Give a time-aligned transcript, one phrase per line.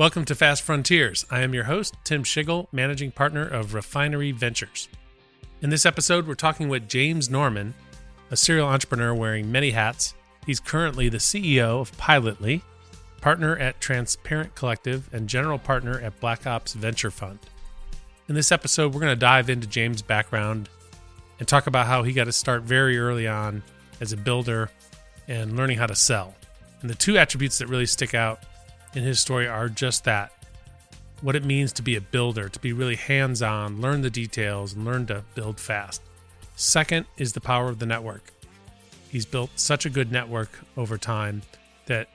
[0.00, 1.26] Welcome to Fast Frontiers.
[1.30, 4.88] I am your host, Tim Schigel, managing partner of Refinery Ventures.
[5.60, 7.74] In this episode, we're talking with James Norman,
[8.30, 10.14] a serial entrepreneur wearing many hats.
[10.46, 12.62] He's currently the CEO of Pilotly,
[13.20, 17.38] partner at Transparent Collective, and general partner at Black Ops Venture Fund.
[18.26, 20.70] In this episode, we're going to dive into James' background
[21.38, 23.62] and talk about how he got to start very early on
[24.00, 24.70] as a builder
[25.28, 26.34] and learning how to sell.
[26.80, 28.44] And the two attributes that really stick out
[28.94, 30.32] in his story are just that
[31.22, 34.72] what it means to be a builder, to be really hands on, learn the details,
[34.72, 36.02] and learn to build fast.
[36.56, 38.32] Second is the power of the network.
[39.10, 41.42] He's built such a good network over time
[41.86, 42.08] that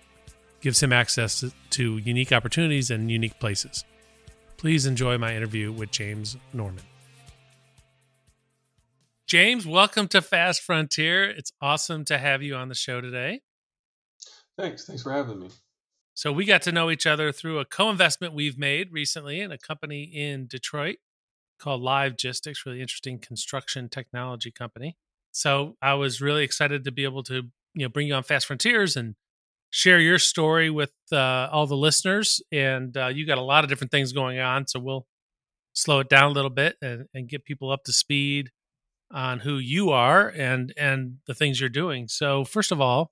[0.61, 3.83] gives him access to unique opportunities and unique places.
[4.57, 6.83] Please enjoy my interview with James Norman.
[9.27, 11.25] James, welcome to Fast Frontier.
[11.25, 13.41] It's awesome to have you on the show today.
[14.57, 14.85] Thanks.
[14.85, 15.49] Thanks for having me.
[16.15, 19.57] So we got to know each other through a co-investment we've made recently in a
[19.57, 20.95] company in Detroit
[21.59, 24.95] called Livegistics, really interesting construction technology company.
[25.31, 27.43] So I was really excited to be able to,
[27.73, 29.15] you know, bring you on Fast Frontiers and
[29.71, 32.41] share your story with uh, all the listeners.
[32.49, 35.05] And uh, you got a lot of different things going on, so we'll
[35.73, 38.51] slow it down a little bit and, and get people up to speed
[39.11, 42.07] on who you are and and the things you're doing.
[42.07, 43.11] So first of all,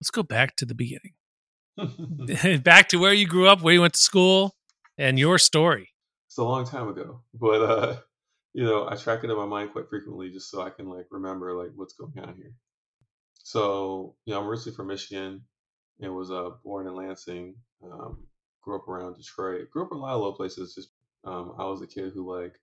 [0.00, 1.14] let's go back to the beginning.
[2.62, 4.54] back to where you grew up, where you went to school,
[4.98, 5.90] and your story.
[6.28, 7.96] It's a long time ago, but uh,
[8.52, 11.06] you know, I track it in my mind quite frequently just so I can like
[11.10, 12.52] remember like what's going on here.
[13.42, 15.42] So, you know, I'm originally from Michigan
[16.00, 17.54] and was uh, born in Lansing.
[17.82, 18.24] Um,
[18.62, 19.70] grew up around Detroit.
[19.70, 20.74] Grew up in a lot of low places.
[20.74, 20.90] Just
[21.24, 22.54] um, I was a kid who like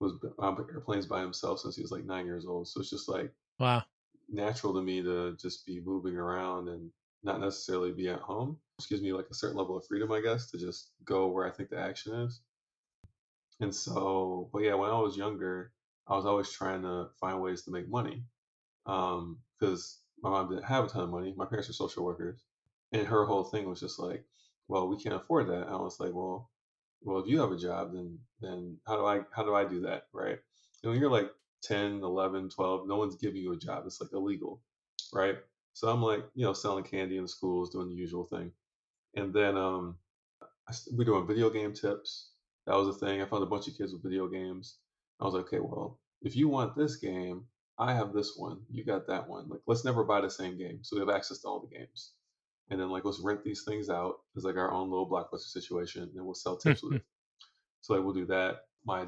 [0.00, 2.68] was on airplanes by himself since he was like nine years old.
[2.68, 3.82] So it's just like wow,
[4.30, 6.90] natural to me to just be moving around and
[7.22, 10.20] not necessarily be at home, which gives me like a certain level of freedom, I
[10.20, 12.40] guess, to just go where I think the action is.
[13.60, 15.72] And so, but yeah, when I was younger,
[16.08, 18.24] I was always trying to find ways to make money
[18.84, 19.38] because um,
[20.22, 21.34] my mom didn't have a ton of money.
[21.36, 22.42] My parents are social workers,
[22.92, 24.24] and her whole thing was just like,
[24.68, 26.50] "Well, we can't afford that." And I was like, "Well,
[27.02, 29.82] well, if you have a job, then then how do I how do I do
[29.82, 30.38] that, right?"
[30.82, 31.30] And when you're like
[31.62, 33.84] 10, 11, 12, no one's giving you a job.
[33.86, 34.62] It's like illegal,
[35.12, 35.36] right?
[35.72, 38.52] So I'm like, you know, selling candy in the schools, doing the usual thing.
[39.14, 39.96] And then um,
[40.92, 42.30] we're doing video game tips.
[42.66, 43.22] That was a thing.
[43.22, 44.76] I found a bunch of kids with video games.
[45.20, 47.44] I was like, okay, well, if you want this game,
[47.78, 48.60] I have this one.
[48.70, 49.48] You got that one.
[49.48, 50.80] Like, let's never buy the same game.
[50.82, 52.12] So we have access to all the games.
[52.68, 56.10] And then like, let's rent these things out as like our own little blockbuster situation,
[56.14, 57.02] and we'll sell tips with it.
[57.82, 58.64] So like, we'll do that.
[58.84, 59.06] My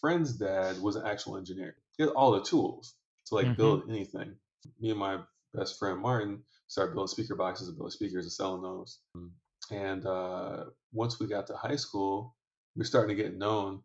[0.00, 1.76] friend's dad was an actual engineer.
[1.98, 2.94] He had all the tools
[3.26, 3.56] to like mm-hmm.
[3.56, 4.36] build anything.
[4.80, 5.18] Me and my
[5.54, 8.98] best friend Martin started building speaker boxes and building speakers and selling those.
[9.70, 12.34] And uh, once we got to high school,
[12.76, 13.82] we are starting to get known,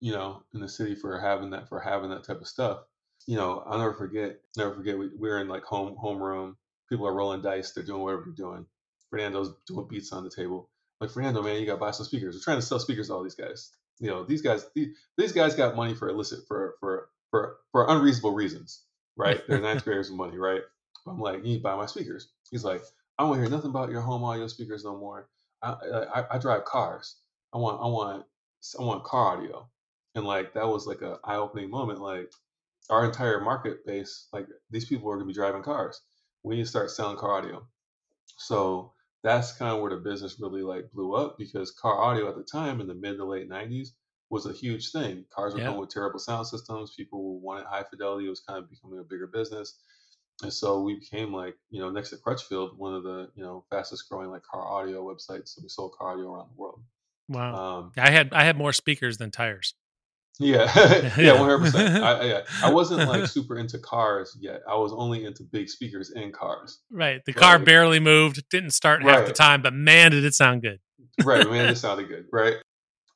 [0.00, 2.80] you know, in the city for having that for having that type of stuff.
[3.26, 4.98] You know, I'll never forget, never forget.
[4.98, 6.56] We, we were in like home homeroom.
[6.88, 7.72] People are rolling dice.
[7.72, 8.66] They're doing whatever they're doing.
[9.10, 10.68] Fernando's doing beats on the table.
[11.00, 12.34] Like Fernando, man, you got to buy some speakers.
[12.34, 13.70] We're trying to sell speakers to all these guys.
[13.98, 17.86] You know, these guys, these, these guys got money for illicit for for for for
[17.88, 18.82] unreasonable reasons,
[19.16, 19.40] right?
[19.48, 20.62] They're ninth graders with money, right?
[21.06, 22.28] I'm like, you need to buy my speakers.
[22.50, 22.82] He's like,
[23.18, 25.28] I don't hear nothing about your home audio speakers no more.
[25.62, 25.72] I,
[26.14, 27.16] I, I drive cars.
[27.52, 28.24] I want I want
[28.78, 29.68] I want car audio.
[30.14, 32.00] And like that was like a eye opening moment.
[32.00, 32.30] Like
[32.90, 36.00] our entire market base, like these people are gonna be driving cars.
[36.42, 37.66] We need to start selling car audio.
[38.36, 42.36] So that's kind of where the business really like blew up because car audio at
[42.36, 43.90] the time in the mid to late 90s
[44.30, 45.24] was a huge thing.
[45.34, 45.66] Cars were yeah.
[45.66, 46.94] coming with terrible sound systems.
[46.94, 48.26] People wanted high fidelity.
[48.26, 49.78] It was kind of becoming a bigger business
[50.42, 53.64] and so we became like you know next to crutchfield one of the you know
[53.70, 56.82] fastest growing like car audio websites and we sold car audio around the world.
[57.28, 57.54] Wow.
[57.54, 59.74] Um, i had i had more speakers than tires.
[60.40, 60.64] Yeah.
[61.16, 62.42] Yeah 100% I.
[62.66, 64.62] I wasn't like super into cars yet.
[64.68, 66.80] I was only into big speakers in cars.
[66.90, 67.24] Right.
[67.24, 67.40] The right?
[67.40, 69.18] car barely moved didn't start right.
[69.18, 70.80] half the time but man did it sound good.
[71.22, 71.48] Right.
[71.48, 72.56] Man it sounded good right?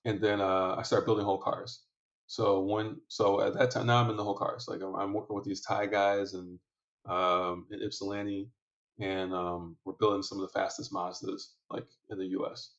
[0.05, 1.81] And then uh, i started building whole cars.
[2.29, 4.67] So when so at that time now i'm in the whole cars.
[4.69, 6.61] Like i'm, I'm working with these thai guys and
[7.09, 8.49] um, in Ypsilanti,
[9.01, 12.73] and um, we're building some of the fastest Mazdas like in the U.S.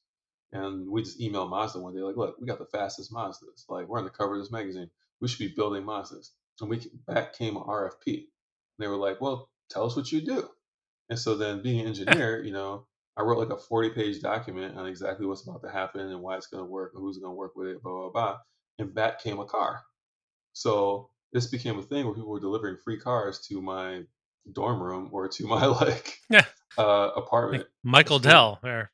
[0.51, 3.65] And we just emailed Mazda one day, like, look, we got the fastest Mazdas.
[3.69, 4.89] Like, we're on the cover of this magazine.
[5.21, 6.29] We should be building Mazdas.
[6.59, 8.07] And we back came an RFP.
[8.07, 8.25] And
[8.79, 10.49] they were like, well, tell us what you do.
[11.09, 14.77] And so then, being an engineer, you know, I wrote like a 40 page document
[14.77, 17.31] on exactly what's about to happen and why it's going to work and who's going
[17.31, 18.37] to work with it, blah, blah, blah.
[18.79, 19.81] And back came a car.
[20.53, 24.03] So this became a thing where people were delivering free cars to my
[24.53, 26.45] dorm room or to my like yeah.
[26.77, 27.63] uh, apartment.
[27.63, 28.91] Like Michael Dell there.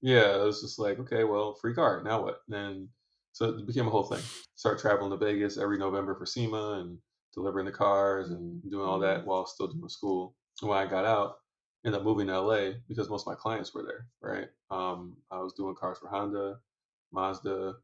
[0.00, 2.02] Yeah, it was just like, okay, well, free car.
[2.04, 2.40] Now what?
[2.50, 2.88] And
[3.32, 4.22] so it became a whole thing.
[4.54, 6.98] Start traveling to Vegas every November for SEMA and
[7.34, 10.34] delivering the cars and doing all that while still doing school.
[10.60, 11.36] And when I got out,
[11.84, 14.48] ended up moving to LA because most of my clients were there, right?
[14.70, 16.56] Um, I was doing cars for Honda,
[17.12, 17.74] Mazda,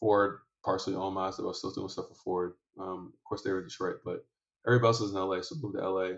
[0.00, 2.52] Ford, partially owned Mazda, but I was still doing stuff for Ford.
[2.78, 4.24] Um, of course, they were in Detroit, but
[4.68, 6.10] everybody else was in LA, so moved to LA.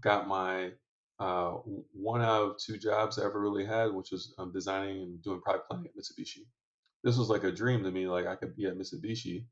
[0.00, 0.72] Got my
[1.18, 1.52] uh,
[1.92, 5.40] one out of two jobs I ever really had, which was um, designing and doing
[5.40, 6.44] product planning at Mitsubishi.
[7.02, 8.06] This was like a dream to me.
[8.06, 9.44] Like I could be at Mitsubishi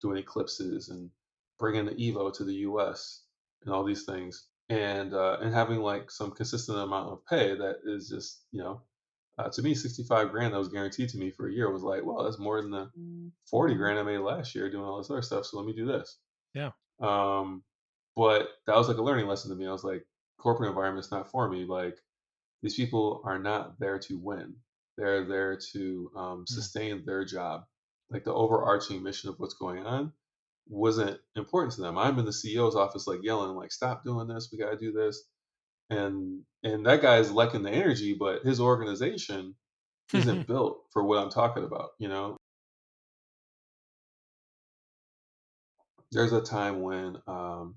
[0.00, 1.10] doing eclipses and
[1.58, 3.22] bringing the Evo to the U.S.
[3.64, 7.76] and all these things, and uh, and having like some consistent amount of pay that
[7.84, 8.82] is just you know
[9.38, 12.04] uh, to me 65 grand that was guaranteed to me for a year was like
[12.04, 12.90] well that's more than the
[13.50, 15.46] 40 grand I made last year doing all this other stuff.
[15.46, 16.18] So let me do this.
[16.54, 16.70] Yeah.
[17.00, 17.62] Um,
[18.18, 19.68] but that was like a learning lesson to me.
[19.68, 20.04] I was like,
[20.40, 21.64] corporate environment's not for me.
[21.64, 21.96] Like
[22.62, 24.56] these people are not there to win.
[24.96, 27.62] They're there to um, sustain their job.
[28.10, 30.12] Like the overarching mission of what's going on
[30.68, 31.96] wasn't important to them.
[31.96, 34.48] I'm in the CEO's office, like yelling, like, "Stop doing this!
[34.50, 35.22] We got to do this!"
[35.88, 39.54] And and that guy's liking the energy, but his organization
[40.12, 41.90] isn't built for what I'm talking about.
[42.00, 42.36] You know,
[46.10, 47.76] there's a time when um,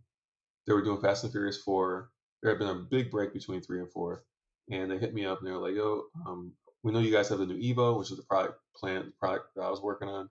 [0.65, 2.09] they were doing Fast and Furious Four.
[2.41, 4.23] There had been a big break between three and four,
[4.71, 6.53] and they hit me up and they were like, "Yo, um,
[6.83, 9.63] we know you guys have the new Evo, which is the product plan product that
[9.63, 10.29] I was working on,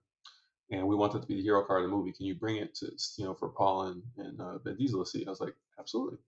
[0.70, 2.12] and we want it to be the hero car of the movie.
[2.12, 5.10] Can you bring it to you know for Paul and and uh, Vin Diesel to
[5.10, 6.18] see?" I was like, "Absolutely."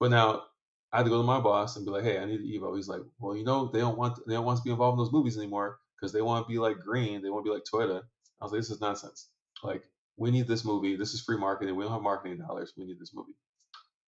[0.00, 0.44] But now
[0.92, 2.74] I had to go to my boss and be like, "Hey, I need the Evo."
[2.76, 5.04] He's like, "Well, you know, they don't want they don't want to be involved in
[5.04, 7.22] those movies anymore because they want to be like green.
[7.22, 8.02] They want to be like Toyota."
[8.40, 9.28] I was like, "This is nonsense.
[9.62, 9.82] Like,
[10.18, 10.96] we need this movie.
[10.96, 11.76] This is free marketing.
[11.76, 12.72] We don't have marketing dollars.
[12.76, 13.34] We need this movie.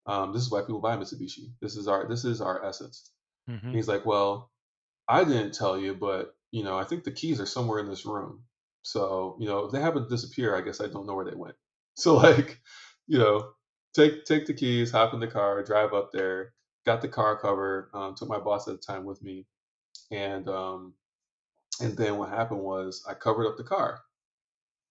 [0.06, 1.52] Um, this is why people buy Mitsubishi.
[1.60, 3.10] This is our this is our essence."
[3.48, 3.74] Mhm.
[3.74, 4.50] He's like, "Well,
[5.08, 8.06] I didn't tell you, but you know, I think the keys are somewhere in this
[8.06, 8.44] room.
[8.82, 11.36] So, you know, if they happen to disappear, I guess I don't know where they
[11.36, 11.56] went.
[11.96, 12.60] So like,
[13.08, 13.52] you know,
[13.94, 16.54] take take the keys, hop in the car, drive up there,
[16.86, 19.46] got the car cover, um, took my boss at the time with me,
[20.10, 20.94] and um,
[21.80, 24.00] and then what happened was I covered up the car.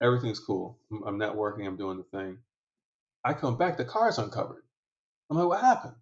[0.02, 0.80] Everything's cool.
[0.92, 1.68] I'm, I'm networking.
[1.68, 2.38] I'm doing the thing.
[3.24, 4.64] I come back, the car's uncovered.
[5.30, 5.96] I'm like, what happened?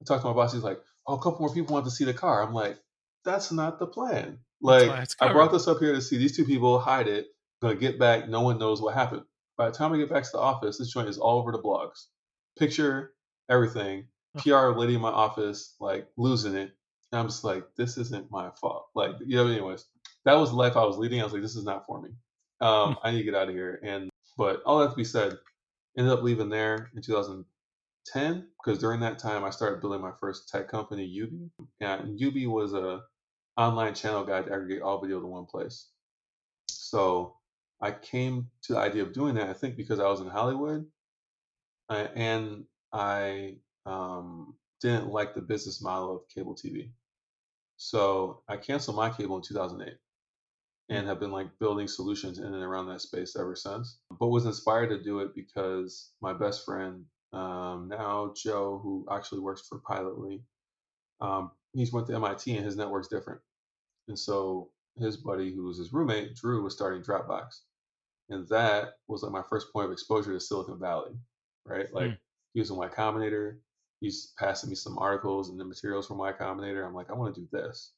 [0.00, 0.52] I talk to my boss.
[0.52, 2.42] He's like, oh, a couple more people want to see the car.
[2.42, 2.78] I'm like,
[3.24, 4.38] that's not the plan.
[4.60, 4.88] Like,
[5.20, 7.26] I brought this up here to see these two people hide it.
[7.62, 8.28] Gonna get back.
[8.28, 9.22] No one knows what happened.
[9.56, 11.58] By the time I get back to the office, this joint is all over the
[11.58, 12.06] blogs.
[12.58, 13.12] Picture,
[13.48, 14.06] everything.
[14.36, 16.70] PR lady in my office, like losing it.
[17.10, 18.88] And I'm just like, this isn't my fault.
[18.94, 19.86] Like, you know, anyways,
[20.24, 21.20] that was the life I was leading.
[21.20, 22.10] I was like, this is not for me.
[22.60, 23.80] Um, I need to get out of here.
[23.82, 25.36] And, but all that to be said,
[25.96, 30.48] ended up leaving there in 2010 because during that time I started building my first
[30.48, 31.50] tech company, Ubi.
[31.80, 33.02] And Ubi was a
[33.56, 35.88] online channel guide to aggregate all video to one place.
[36.68, 37.36] So
[37.80, 40.86] I came to the idea of doing that, I think, because I was in Hollywood
[41.88, 43.56] uh, and I
[43.86, 46.90] um, didn't like the business model of cable TV.
[47.76, 49.94] So I canceled my cable in 2008
[50.90, 53.98] and have been like building solutions in and around that space ever since.
[54.18, 59.40] But was inspired to do it because my best friend, um, now Joe, who actually
[59.40, 60.40] works for Pilotly,
[61.20, 63.40] um, he's went to MIT and his network's different.
[64.08, 67.60] And so his buddy, who was his roommate, Drew, was starting Dropbox.
[68.30, 71.12] And that was like my first point of exposure to Silicon Valley,
[71.66, 71.92] right?
[71.92, 72.18] Like Mm.
[72.54, 73.58] he was in Y Combinator.
[74.00, 76.86] He's passing me some articles and the materials from Y Combinator.
[76.86, 77.92] I'm like, I want to do this.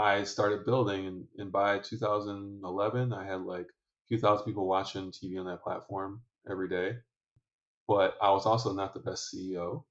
[0.00, 5.12] I started building, and, and by 2011, I had like a few thousand people watching
[5.12, 6.96] TV on that platform every day.
[7.86, 9.84] But I was also not the best CEO.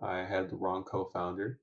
[0.00, 1.58] I had the wrong co-founder.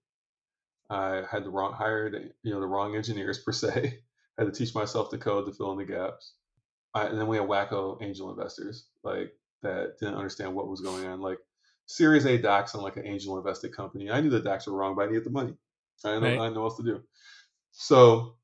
[0.90, 4.00] I had the wrong hired, you know, the wrong engineers per se.
[4.38, 6.34] I had to teach myself the code to fill in the gaps.
[6.94, 11.06] I, and then we had wacko angel investors like that didn't understand what was going
[11.06, 11.22] on.
[11.22, 11.40] Like
[11.86, 14.12] Series A docs on like an angel invested company.
[14.12, 15.56] I knew the docs were wrong, but I needed the money.
[16.04, 16.40] I know Right.
[16.40, 17.04] I know what else to do.
[17.72, 18.36] So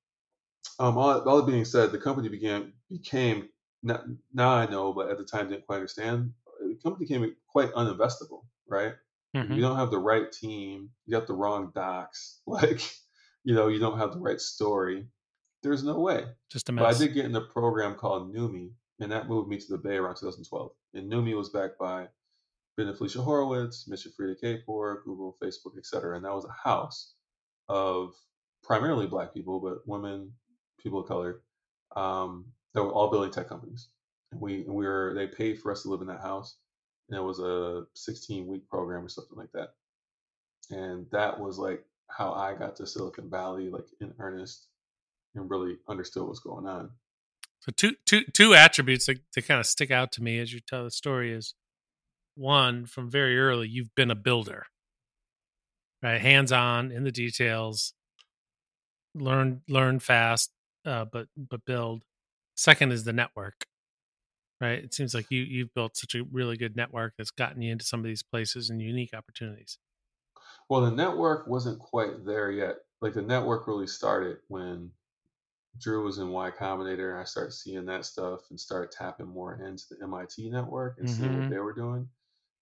[0.79, 3.49] um, all, all that being said, the company began became
[3.83, 4.01] now,
[4.33, 6.33] now I know, but at the time didn't quite understand.
[6.59, 8.93] The company became quite uninvestable, right?
[9.35, 9.55] Mhm.
[9.55, 12.81] you don't have the right team, you got the wrong docs, like
[13.43, 15.07] you know, you don't have the right story.
[15.63, 16.25] There's no way.
[16.51, 16.83] Just a mess.
[16.83, 19.77] But I did get in a program called NewMe, and that moved me to the
[19.77, 20.71] Bay around 2012.
[20.93, 22.07] And NewMe was backed by
[22.75, 24.07] Ben and Felicia Horowitz, Mr.
[24.15, 26.15] Freada Kapor, Google, Facebook, etc.
[26.15, 27.13] And that was a house
[27.69, 28.13] of
[28.67, 30.33] primarily black people, but women,
[30.79, 31.41] people of color,
[31.95, 33.87] um, that were all building tech companies.
[34.33, 36.57] And we and we were they paid for us to live in that house,
[37.09, 39.69] and it was a 16 week program or something like that.
[40.69, 44.67] And that was like how I got to Silicon Valley, like in earnest,
[45.33, 46.91] and really understood what's going on.
[47.61, 50.59] So two two two attributes that, that kind of stick out to me as you
[50.59, 51.55] tell the story is
[52.35, 54.65] one from very early you've been a builder,
[56.03, 56.19] right?
[56.19, 57.93] Hands on in the details,
[59.21, 60.51] learn learn fast,
[60.85, 62.03] uh, but but build.
[62.55, 63.65] Second is the network,
[64.61, 64.83] right?
[64.83, 67.85] It seems like you you've built such a really good network that's gotten you into
[67.85, 69.79] some of these places and unique opportunities.
[70.69, 72.77] Well, the network wasn't quite there yet.
[73.01, 74.93] Like the network really started when
[75.77, 77.19] Drew was in Y Combinator.
[77.19, 81.35] I started seeing that stuff and started tapping more into the MIT network and seeing
[81.35, 81.51] what Mm-hmm.
[81.51, 82.09] they were doing.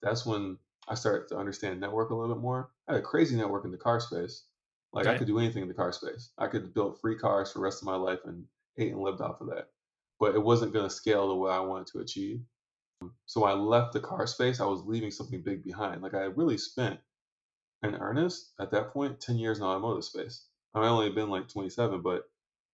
[0.01, 2.71] That's when I started to understand network a little bit more.
[2.88, 4.47] I had a crazy network in the car space.
[4.96, 6.32] Like I could do anything in the car space.
[6.38, 8.46] I could build free cars for the rest of my life and
[8.78, 9.70] ate and lived off of that.
[10.20, 12.42] But it wasn't going to scale the way I wanted to achieve.
[13.25, 16.02] So when I left the car space, I was leaving something big behind.
[16.02, 17.00] Like I had really spent
[17.84, 20.46] in earnest at that point 10 years in the automotive space.
[20.74, 22.24] I only been like 27, but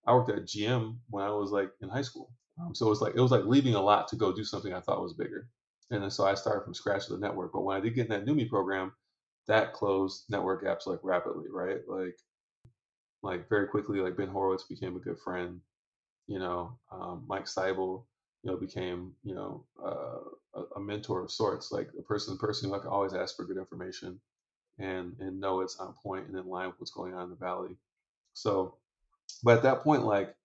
[0.05, 2.31] I worked at GM when I was like in high school.
[2.59, 4.73] Um, so it was like it was like leaving a lot to go do something
[4.73, 5.47] I thought was bigger.
[5.89, 7.51] And then so I started from scratch with the network.
[7.51, 8.93] But when I did get in that NewMe program,
[9.47, 11.79] that closed network gaps like rapidly, right?
[11.87, 12.17] Like
[13.23, 15.59] like very quickly, like Ben Horowitz became a good friend.
[16.27, 18.05] You know, um, Mike Seibel,
[18.43, 22.69] you know, became you know uh, a, a mentor of sorts, like a person person
[22.69, 24.19] who I could always ask for good information
[24.79, 27.35] and and know it's on point and in line with what's going on in the
[27.35, 27.75] valley.
[28.33, 28.75] So,
[29.43, 30.35] but at that point, like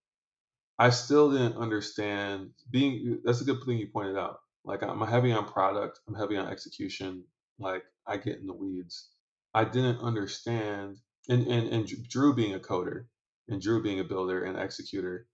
[0.79, 3.21] I still didn't understand being.
[3.25, 4.41] That's a good thing you pointed out.
[4.65, 7.25] Like I'm heavy on product, I'm heavy on execution.
[7.59, 9.11] Like I get in the weeds.
[9.55, 10.99] I didn't understand,
[11.29, 13.07] and and and Drew being a coder,
[13.49, 15.29] and Drew being a builder and executor.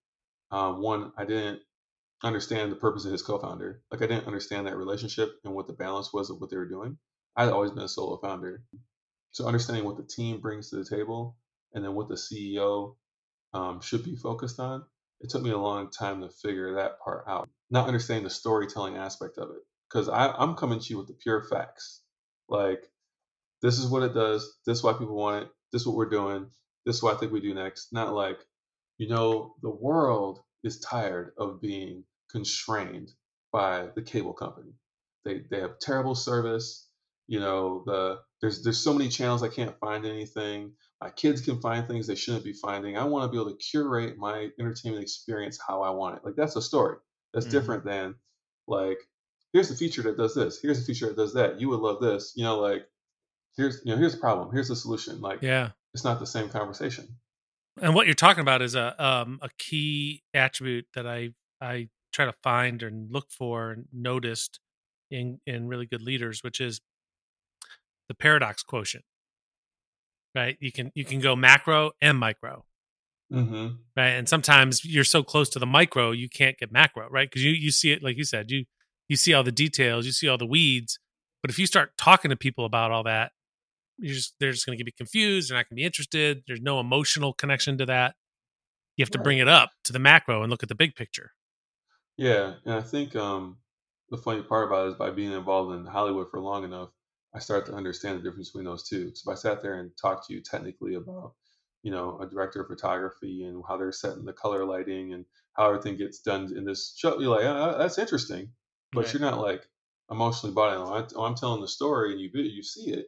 [0.52, 1.60] Um, one, I didn't
[2.22, 3.82] understand the purpose of his co-founder.
[3.90, 6.68] Like I didn't understand that relationship and what the balance was of what they were
[6.68, 6.98] doing.
[7.36, 8.62] I'd always been a solo founder,
[9.32, 11.36] so understanding what the team brings to the table
[11.74, 12.96] and then what the CEO
[13.54, 14.84] um, should be focused on.
[15.22, 17.50] It took me a long time to figure that part out.
[17.70, 21.44] Not understanding the storytelling aspect of it because I'm coming to you with the pure
[21.44, 22.01] facts.
[22.48, 22.90] Like
[23.62, 24.58] this is what it does.
[24.66, 25.50] This is why people want it.
[25.72, 26.50] This is what we're doing.
[26.84, 27.92] This is what I think we do next.
[27.92, 28.38] Not like,
[28.98, 33.12] you know, the world is tired of being constrained
[33.52, 34.72] by the cable company.
[35.24, 36.88] They they have terrible service.
[37.28, 40.72] You know, the there's there's so many channels I can't find anything.
[41.00, 42.96] My kids can find things they shouldn't be finding.
[42.96, 46.24] I want to be able to curate my entertainment experience how I want it.
[46.24, 46.98] Like that's a story.
[47.32, 47.50] That's Mhm.
[47.50, 48.16] different than
[48.68, 48.98] like
[49.52, 50.60] here's the feature that does this.
[50.60, 51.60] Here's the feature that does that.
[51.60, 52.32] You would love this.
[52.36, 52.86] You know, like
[53.56, 54.50] here's you know here's the problem.
[54.52, 55.20] Here's the solution.
[55.20, 55.70] Like Yeah.
[55.94, 57.06] it's not the same conversation.
[57.80, 61.30] And what you're talking about is a um a key attribute that I
[61.60, 64.60] I try to find and look for and noticed
[65.10, 66.80] in in really good leaders, which is
[68.08, 69.04] the paradox quotient.
[70.34, 70.56] Right?
[70.60, 72.64] You can you can go macro and micro.
[73.32, 73.76] Mm-hmm.
[73.96, 74.08] Right.
[74.08, 77.28] And sometimes you're so close to the micro you can't get macro, right?
[77.30, 78.64] Because you you see it like you said, you
[79.12, 80.98] you see all the details, you see all the weeds.
[81.42, 83.32] But if you start talking to people about all that,
[83.98, 86.42] you're just they're just gonna get be confused, they're not gonna be interested.
[86.46, 88.14] There's no emotional connection to that.
[88.96, 91.32] You have to bring it up to the macro and look at the big picture.
[92.16, 93.58] Yeah, and I think um,
[94.08, 96.88] the funny part about it is by being involved in Hollywood for long enough,
[97.34, 99.10] I start to understand the difference between those two.
[99.14, 101.34] So if I sat there and talked to you technically about,
[101.82, 105.68] you know, a director of photography and how they're setting the color lighting and how
[105.68, 108.50] everything gets done in this show, you're like, oh, that's interesting,
[108.92, 109.12] but Right.
[109.14, 109.66] you're not like
[110.10, 110.82] emotionally bought in.
[110.82, 113.06] When I- I'm telling the story and you you see it,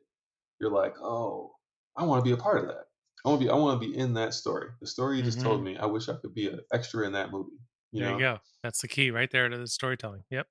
[0.61, 1.55] you're like, oh,
[1.97, 2.87] I want to be a part of that.
[3.25, 3.50] I want to be.
[3.50, 4.71] I want to be in that story.
[4.81, 5.64] The story you just told Mhm.
[5.64, 5.76] me.
[5.79, 7.59] I wish I could be an extra in that movie.
[7.93, 8.14] You there know?
[8.19, 8.38] you go.
[8.62, 10.25] That's the key right there to the storytelling.
[10.31, 10.49] Yep.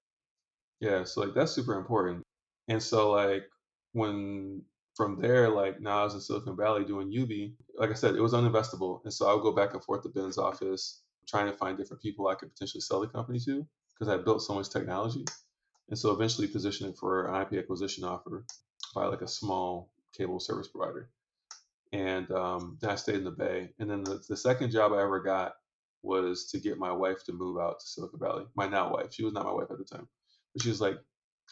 [0.80, 2.24] Yeah, so like that's super important.
[2.68, 3.50] And so like
[3.94, 4.64] when
[4.96, 8.22] from there, like now I was in Silicon Valley doing UB, like I said, it
[8.22, 9.02] was uninvestable.
[9.04, 12.02] And so I would go back and forth to Ben's office, trying to find different
[12.02, 13.68] people I could potentially sell the company to
[14.04, 15.26] because I built so much technology.
[15.90, 18.46] And so eventually positioning for an IP acquisition offer
[18.94, 21.10] by like a small cable service provider.
[21.92, 23.70] And um, then I stayed in the Bay.
[23.80, 25.54] And then the, the second job I ever got
[26.02, 28.46] was to get my wife to move out to Silicon Valley.
[28.56, 29.14] My now wife.
[29.14, 30.08] She was not my wife at the time.
[30.54, 30.98] But she was like,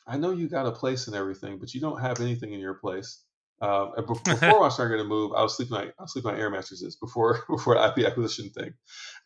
[0.08, 2.74] I know you got a place and everything, but you don't have anything in your
[2.74, 3.24] place.
[3.62, 6.40] Um, and before I started to move, I was sleeping on I was sleeping on
[6.40, 8.74] air mattresses before before the IP acquisition thing.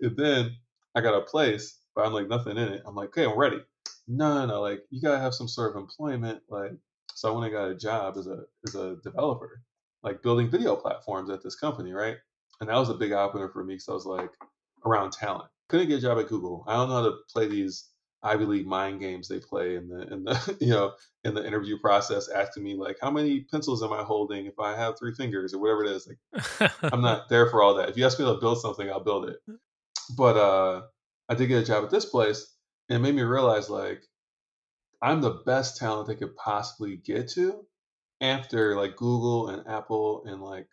[0.01, 0.55] And then
[0.94, 2.84] I got a place, but I'm like nothing in it.
[2.86, 3.60] I'm like, okay, I'm ready.
[4.08, 6.42] No, no, no, like you gotta have some sort of employment.
[6.50, 6.74] Like,
[7.14, 9.62] so I went and got a job as a as a developer,
[10.04, 12.18] like building video platforms at this company, right?
[12.60, 14.32] And that was a big eye opener for me because I was like
[14.86, 15.50] around talent.
[15.70, 16.64] Couldn't get a job at Google.
[16.68, 17.90] I don't know how to play these
[18.22, 21.78] Ivy League mind games they play in the in the you know in the interview
[21.80, 25.54] process, asking me like, how many pencils am I holding if I have three fingers
[25.54, 26.08] or whatever it is.
[26.08, 27.90] Like, I'm not there for all that.
[27.90, 29.38] If you ask me to build something, I'll build it.
[30.16, 30.82] But uh,
[31.29, 32.53] I did get a job at this place,
[32.89, 34.03] and it made me realize like
[35.01, 37.65] I'm the best talent they could possibly get to
[38.22, 40.67] after like Google and Apple and like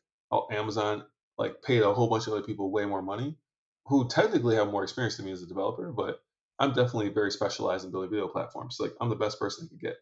[0.50, 1.04] Amazon
[1.38, 3.36] like paid a whole bunch of other people way more money
[3.86, 6.22] who technically have more experience than me as a developer, but
[6.58, 8.76] I'm definitely very specialized in building video platforms.
[8.78, 9.96] Like I'm the best person they could get.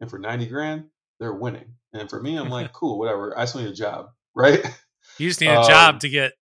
[0.00, 0.84] And for 90 grand,
[1.18, 1.74] they're winning.
[1.92, 3.36] And for me, I'm like, cool, whatever.
[3.36, 4.64] I just need a job, right?
[5.18, 6.34] You just need a um, job to get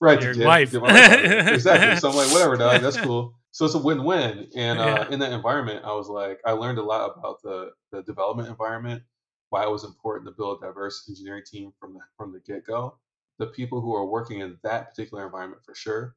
[0.00, 0.74] right your wife.
[0.74, 1.96] Exactly.
[1.96, 2.80] So I'm like, whatever, dog.
[2.82, 3.34] That's cool.
[3.50, 4.48] So it's a win-win.
[4.56, 5.08] And uh, yeah.
[5.10, 9.02] in that environment, I was like, I learned a lot about the the development environment,
[9.50, 12.98] why it was important to build a diverse engineering team from the from the get-go.
[13.38, 16.16] The people who are working in that particular environment for sure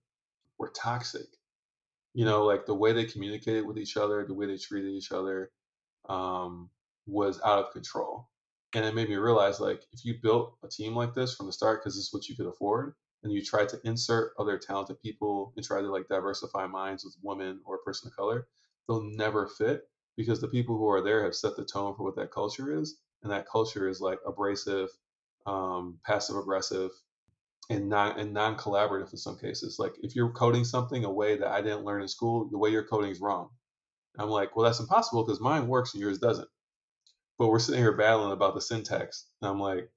[0.58, 1.28] were toxic
[2.14, 5.12] you know, like the way they communicated with each other, the way they treated each
[5.12, 5.52] other,
[6.10, 6.70] um,
[7.08, 8.28] was out of control.
[8.76, 11.54] And it made me realize, like, if you built a team like this from the
[11.54, 15.02] start because this is what you could afford, and you try to insert other talented
[15.02, 18.48] people and try to like diversify minds with women or a person of color,
[18.88, 19.84] they'll never fit
[20.18, 22.98] because the people who are there have set the tone for what that culture is,
[23.24, 24.90] and that culture is like abrasive,
[25.46, 26.92] um, passive aggressive,
[27.70, 29.78] and non and non-collaborative in some cases.
[29.80, 32.70] Like if you're coding something a way that I didn't learn in school, the way
[32.70, 33.50] you're coding is wrong.
[34.20, 36.50] I'm like, well, that's impossible because mine works and yours doesn't.
[37.38, 39.28] But we're sitting here battling about the syntax.
[39.42, 39.90] And I'm like,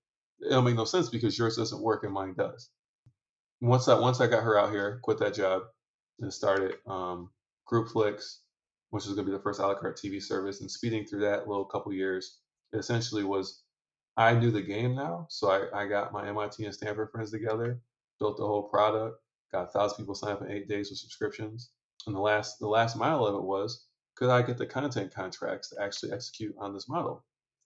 [0.48, 2.70] it'll make no sense because yours doesn't work and mine does.
[3.60, 5.62] Once I once I got her out here, quit that job,
[6.20, 7.30] and started um,
[7.70, 8.38] GroupFlix,
[8.90, 11.20] which was going to be the first a la carte TV service, and speeding through
[11.20, 12.38] that little couple years,
[12.72, 13.62] essentially was
[14.16, 17.80] I knew the game now, so I, I got my MIT and Stanford friends together,
[18.20, 19.18] built the whole product,
[19.50, 21.70] got a thousand people sign up in eight days with subscriptions.
[22.06, 25.70] And the last the last mile of it was, could I get the content contracts
[25.70, 27.24] to actually execute on this model?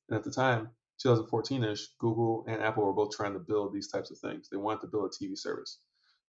[0.09, 0.71] And at the time,
[1.05, 4.49] 2014ish, Google and Apple were both trying to build these types of things.
[4.49, 5.79] They wanted to build a TV service.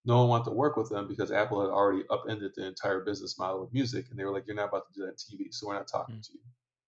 [0.06, 3.38] No one wanted to work with them because Apple had already upended the entire business
[3.38, 5.54] model of music, and they were like, "You're not about to do that in TV,
[5.54, 6.22] so we're not talking mm-hmm.
[6.22, 6.40] to you,"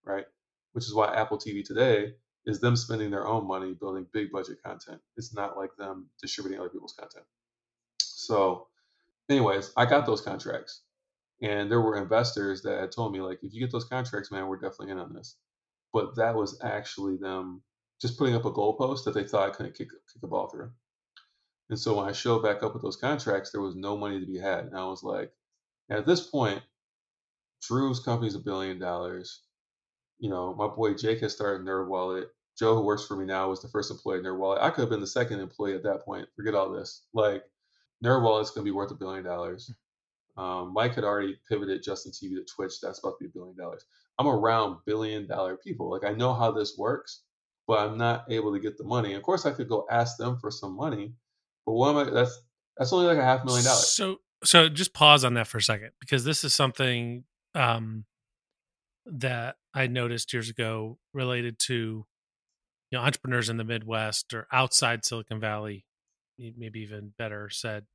[0.04, 0.26] right?
[0.72, 2.16] Which is why Apple TV today
[2.46, 5.02] is them spending their own money building big budget content.
[5.18, 7.26] It's not like them distributing other people's content.
[8.00, 8.68] So,
[9.30, 10.82] anyways, I got those contracts,
[11.42, 14.48] and there were investors that had told me like, if you get those contracts, man,
[14.48, 15.36] we're definitely in on this.
[15.94, 17.62] But that was actually them
[18.02, 20.72] just putting up a goalpost that they thought I couldn't kick, kick the ball through.
[21.70, 24.26] And so when I showed back up with those contracts, there was no money to
[24.26, 24.66] be had.
[24.66, 25.32] And I was like,
[25.90, 26.62] at this point,
[27.62, 29.42] Drew's company's a billion dollars
[30.22, 32.26] you know, my boy Jake has started NerdWallet.
[32.58, 34.62] Joe, who works for me now, was the first employee at NerdWallet.
[34.62, 36.28] I could have been the second employee at that point.
[36.36, 37.06] Forget all this.
[37.14, 37.44] Like,
[38.06, 39.74] NerdWallet is going to be worth a billion dollars.
[40.38, 42.80] Um, Mike had already pivoted Justin TV to Twitch.
[42.82, 43.86] That's about to be a billion dollars.
[44.20, 45.90] I'm around billion dollar people.
[45.90, 47.24] Like, I know how this works,
[47.68, 49.14] but I'm not able to get the money.
[49.14, 51.14] Of course, I could go ask them for some money,
[51.66, 52.10] but what am I?
[52.12, 52.42] That's
[52.78, 53.94] that's only like a half million dollars.
[53.94, 58.06] So, so just pause on that for a second because this is something um,
[59.06, 62.06] that I noticed years ago related to
[62.92, 65.86] you know entrepreneurs in the Midwest or outside Silicon Valley,
[66.38, 67.86] maybe even better said.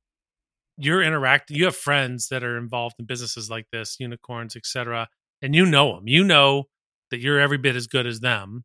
[0.79, 1.57] You're interacting.
[1.57, 5.09] You have friends that are involved in businesses like this, unicorns, etc.,
[5.41, 6.07] and you know them.
[6.07, 6.65] You know
[7.09, 8.63] that you're every bit as good as them.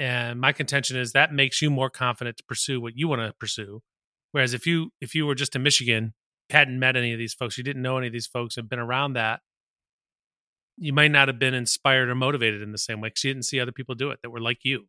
[0.00, 3.34] And my contention is that makes you more confident to pursue what you want to
[3.38, 3.82] pursue.
[4.32, 6.14] Whereas if you if you were just in Michigan,
[6.48, 8.78] hadn't met any of these folks, you didn't know any of these folks, have been
[8.78, 9.40] around that,
[10.78, 13.44] you might not have been inspired or motivated in the same way because you didn't
[13.44, 14.86] see other people do it that were like you.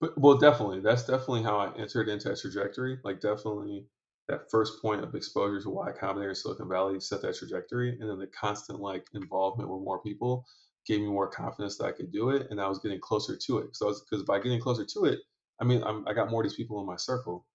[0.00, 2.98] But well, definitely, that's definitely how I entered into that trajectory.
[3.04, 3.86] Like, definitely
[4.26, 8.10] that first point of exposure to Y Combinator in Silicon Valley set that trajectory, and
[8.10, 10.44] then the constant like involvement with more people
[10.86, 13.58] gave me more confidence that I could do it, and I was getting closer to
[13.58, 13.76] it.
[13.76, 15.20] So, because by getting closer to it,
[15.60, 17.46] I mean, I'm, I got more of these people in my circle.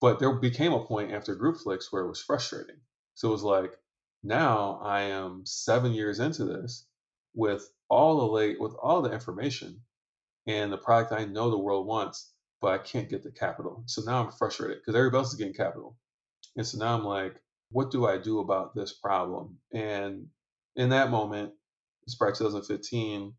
[0.00, 2.76] But there became a point after GroupFlix where it was frustrating.
[3.14, 3.72] So it was like,
[4.22, 6.86] now I am seven years into this
[7.34, 9.80] with all the late with all the information
[10.46, 13.82] and the product I know the world wants, but I can't get the capital.
[13.86, 15.96] So now I'm frustrated because everybody else is getting capital.
[16.56, 17.36] And so now I'm like,
[17.70, 19.58] what do I do about this problem?
[19.72, 20.26] And
[20.76, 21.52] in that moment,
[22.04, 23.34] it's probably 2015,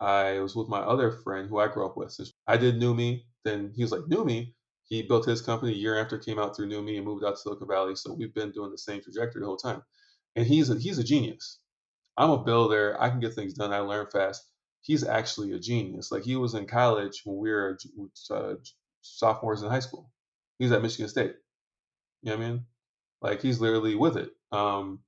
[0.00, 2.12] I was with my other friend who I grew up with.
[2.12, 4.54] Since I did NewMe, then he was like, NewMe?
[4.88, 7.36] He built his company a year after came out through NewMe and moved out to
[7.36, 7.96] Silicon Valley.
[7.96, 9.82] So we've been doing the same trajectory the whole time
[10.36, 11.60] and he's a, he's a genius.
[12.16, 12.96] I'm a builder.
[13.00, 13.72] I can get things done.
[13.72, 14.46] I learn fast.
[14.82, 16.12] He's actually a genius.
[16.12, 17.78] Like he was in college when we were
[18.30, 18.54] uh,
[19.02, 20.10] sophomores in high school.
[20.58, 21.34] He's at Michigan State.
[22.22, 22.66] You know what I mean?
[23.22, 24.30] Like he's literally with it.
[24.52, 25.00] Um,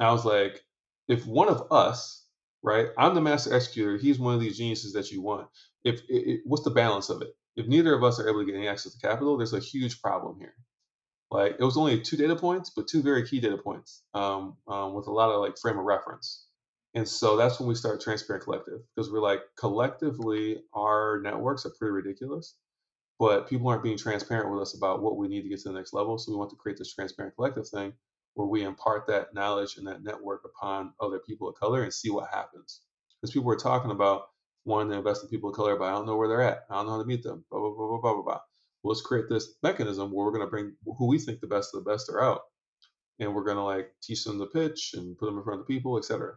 [0.00, 0.62] I was like,
[1.08, 2.26] if one of us,
[2.62, 5.48] right, I'm the master executor, he's one of these geniuses that you want.
[5.84, 7.28] If it, it, what's the balance of it?
[7.56, 10.00] If neither of us are able to get any access to capital, there's a huge
[10.00, 10.54] problem here.
[11.30, 14.94] Like it was only two data points, but two very key data points um, um,
[14.94, 16.46] with a lot of like frame of reference.
[16.94, 21.72] And so that's when we start Transparent Collective because we're like collectively our networks are
[21.78, 22.54] pretty ridiculous,
[23.18, 25.74] but people aren't being transparent with us about what we need to get to the
[25.74, 26.16] next level.
[26.16, 27.92] So we want to create this Transparent Collective thing
[28.38, 32.08] where we impart that knowledge and that network upon other people of color and see
[32.08, 32.82] what happens.
[33.20, 34.26] Because people were talking about
[34.64, 36.60] wanting to invest in people of color, but I don't know where they're at.
[36.70, 37.44] I don't know how to meet them.
[37.50, 38.22] Blah blah blah blah blah blah.
[38.22, 38.40] blah.
[38.84, 41.74] Well, let's create this mechanism where we're going to bring who we think the best
[41.74, 42.42] of the best are out,
[43.18, 45.66] and we're going to like teach them the pitch and put them in front of
[45.66, 46.34] the people, etc.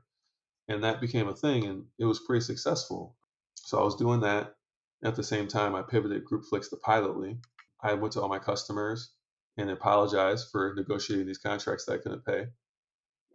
[0.70, 3.16] And that became a thing, and it was pretty successful.
[3.56, 4.56] So I was doing that.
[5.04, 7.38] At the same time, I pivoted GroupFlix to Pilotly.
[7.84, 9.12] I went to all my customers
[9.58, 12.48] and apologize for negotiating these contracts that I couldn't pay.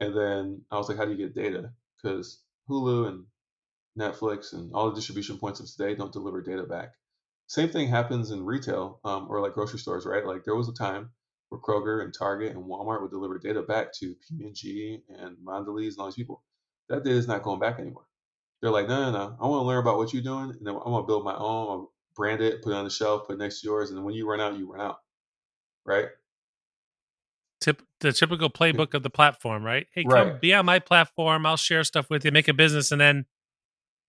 [0.01, 1.73] And then I was like, how do you get data?
[1.97, 3.25] Because Hulu and
[3.99, 6.93] Netflix and all the distribution points of today don't deliver data back.
[7.47, 10.27] Same thing happens in retail um, or like grocery stores, right?
[10.27, 11.11] Like there was a time
[11.49, 15.99] where Kroger and Target and Walmart would deliver data back to P&G and Mondelez and
[16.01, 16.43] all these people.
[16.89, 18.07] That data is not going back anymore.
[18.61, 19.37] They're like, no, no, no.
[19.41, 21.87] I want to learn about what you're doing, and then I'm gonna build my own.
[22.17, 24.15] Brand it, put it on the shelf, put it next to yours, and then when
[24.15, 25.01] you run out, you run out,
[25.87, 26.07] right?
[27.61, 29.87] Tip, the typical playbook of the platform, right?
[29.93, 31.47] Hey, come be on my platform.
[31.47, 33.25] I'll share stuff with you, make a business, and then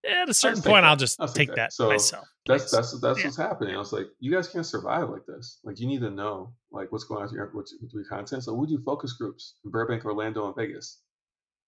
[0.06, 0.84] at a certain point.
[0.84, 2.28] I'll just I'll take that, that so myself.
[2.46, 3.26] That's that's that's yeah.
[3.26, 3.74] what's happening.
[3.74, 5.58] I was like, you guys can't survive like this.
[5.64, 8.44] Like, you need to know like what's going on with your with, with your content.
[8.44, 11.00] So we do focus groups in Burbank, Orlando, and Vegas.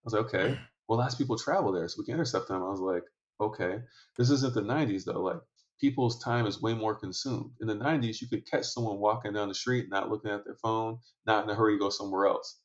[0.03, 0.59] I was like, okay, mm.
[0.87, 2.63] well, last people travel there, so we can intercept them.
[2.63, 3.03] I was like,
[3.39, 3.79] okay,
[4.17, 5.21] this isn't the '90s though.
[5.21, 5.41] Like,
[5.81, 7.51] people's time is way more consumed.
[7.59, 10.55] In the '90s, you could catch someone walking down the street, not looking at their
[10.55, 12.59] phone, not in a hurry to go somewhere else.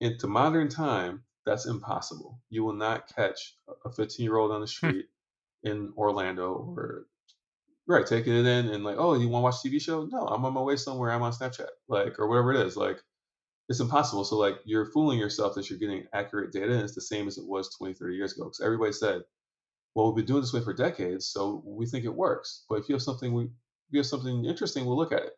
[0.00, 2.40] Into modern time, that's impossible.
[2.48, 4.70] You will not catch a 15 year old on the hmm.
[4.70, 5.06] street
[5.62, 7.06] in Orlando or
[7.86, 10.06] right taking it in and like, oh, you want to watch TV show?
[10.06, 11.10] No, I'm on my way somewhere.
[11.10, 12.76] I'm on Snapchat, like or whatever it is.
[12.76, 13.00] Like
[13.68, 14.24] it's impossible.
[14.24, 17.38] So like you're fooling yourself that you're getting accurate data, and it's the same as
[17.38, 18.44] it was 20, 30 years ago.
[18.44, 19.22] Because everybody said,
[19.94, 22.64] well, we've been doing this way for decades, so we think it works.
[22.68, 25.32] But if you have something we if you have something interesting, we'll look at it.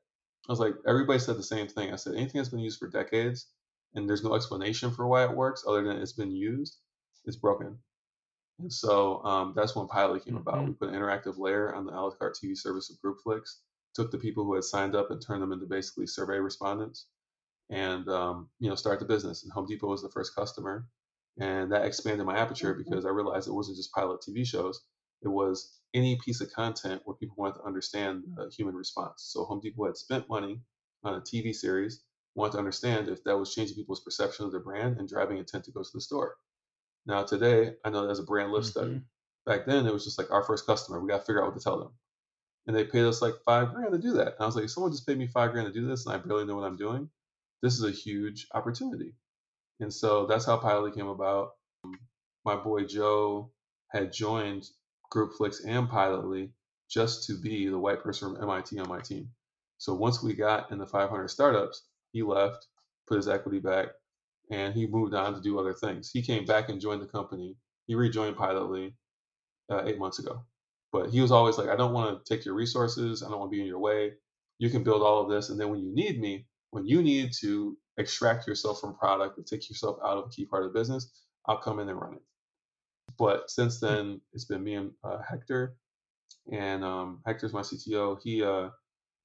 [0.48, 1.92] I was like, everybody said the same thing.
[1.92, 3.46] I said anything that's been used for decades
[3.94, 6.78] and there's no explanation for why it works other than it's been used,
[7.24, 7.78] it's broken.
[8.58, 10.56] And so um, that's when Pilot came about.
[10.56, 10.66] Mm-hmm.
[10.68, 13.56] We put an interactive layer on the a la carte TV service of GroupFlix,
[13.94, 17.06] took the people who had signed up and turned them into basically survey respondents,
[17.70, 19.42] and um, you know start the business.
[19.42, 20.86] And Home Depot was the first customer,
[21.40, 22.82] and that expanded my aperture mm-hmm.
[22.88, 24.82] because I realized it wasn't just pilot TV shows;
[25.22, 29.30] it was any piece of content where people wanted to understand the human response.
[29.32, 30.60] So Home Depot had spent money
[31.04, 32.02] on a TV series,
[32.34, 35.64] wanted to understand if that was changing people's perception of their brand and driving intent
[35.64, 36.36] to go to the store.
[37.06, 38.80] Now today, I know there's a brand lift mm-hmm.
[38.80, 39.00] study.
[39.44, 41.00] Back then, it was just like our first customer.
[41.00, 41.92] We got to figure out what to tell them,
[42.66, 44.28] and they paid us like five grand to do that.
[44.28, 46.18] And I was like, someone just paid me five grand to do this, and I
[46.18, 47.10] barely know what I'm doing.
[47.60, 49.14] This is a huge opportunity,
[49.82, 51.52] and so that's how Pilot came about.
[52.44, 53.50] My boy Joe
[53.88, 54.68] had joined
[55.12, 56.50] GroupFlix and Pilotly
[56.88, 59.28] just to be the white person from MIT on my team.
[59.78, 62.68] So once we got in the 500 startups, he left,
[63.08, 63.88] put his equity back,
[64.50, 66.10] and he moved on to do other things.
[66.12, 67.56] He came back and joined the company.
[67.86, 68.94] He rejoined Pilotly
[69.70, 70.44] uh, eight months ago.
[70.92, 73.22] But he was always like, I don't want to take your resources.
[73.22, 74.12] I don't want to be in your way.
[74.58, 75.50] You can build all of this.
[75.50, 79.42] And then when you need me, when you need to extract yourself from product or
[79.42, 81.10] take yourself out of a key part of the business,
[81.46, 82.22] I'll come in and run it.
[83.18, 83.86] But since hmm.
[83.86, 85.76] then, it's been me and uh, Hector.
[86.50, 88.18] And um, Hector's my CTO.
[88.22, 88.70] He uh,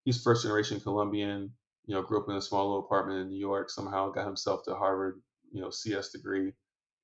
[0.05, 1.51] he's first generation Colombian
[1.87, 4.63] you know, grew up in a small little apartment in New York, somehow got himself
[4.65, 6.51] to Harvard, you know, CS degree,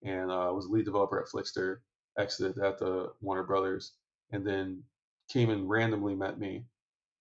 [0.04, 1.78] and uh, was lead developer at Flixster,
[2.20, 3.94] exited at the Warner Brothers,
[4.32, 4.84] and then
[5.30, 6.66] came and randomly met me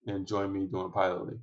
[0.08, 1.38] and joined me doing Pilotly.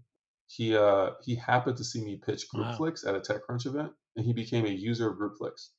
[0.49, 3.13] He uh, he happened to see me pitch GroupFlix wow.
[3.13, 5.69] at a TechCrunch event, and he became a user of GroupFlix.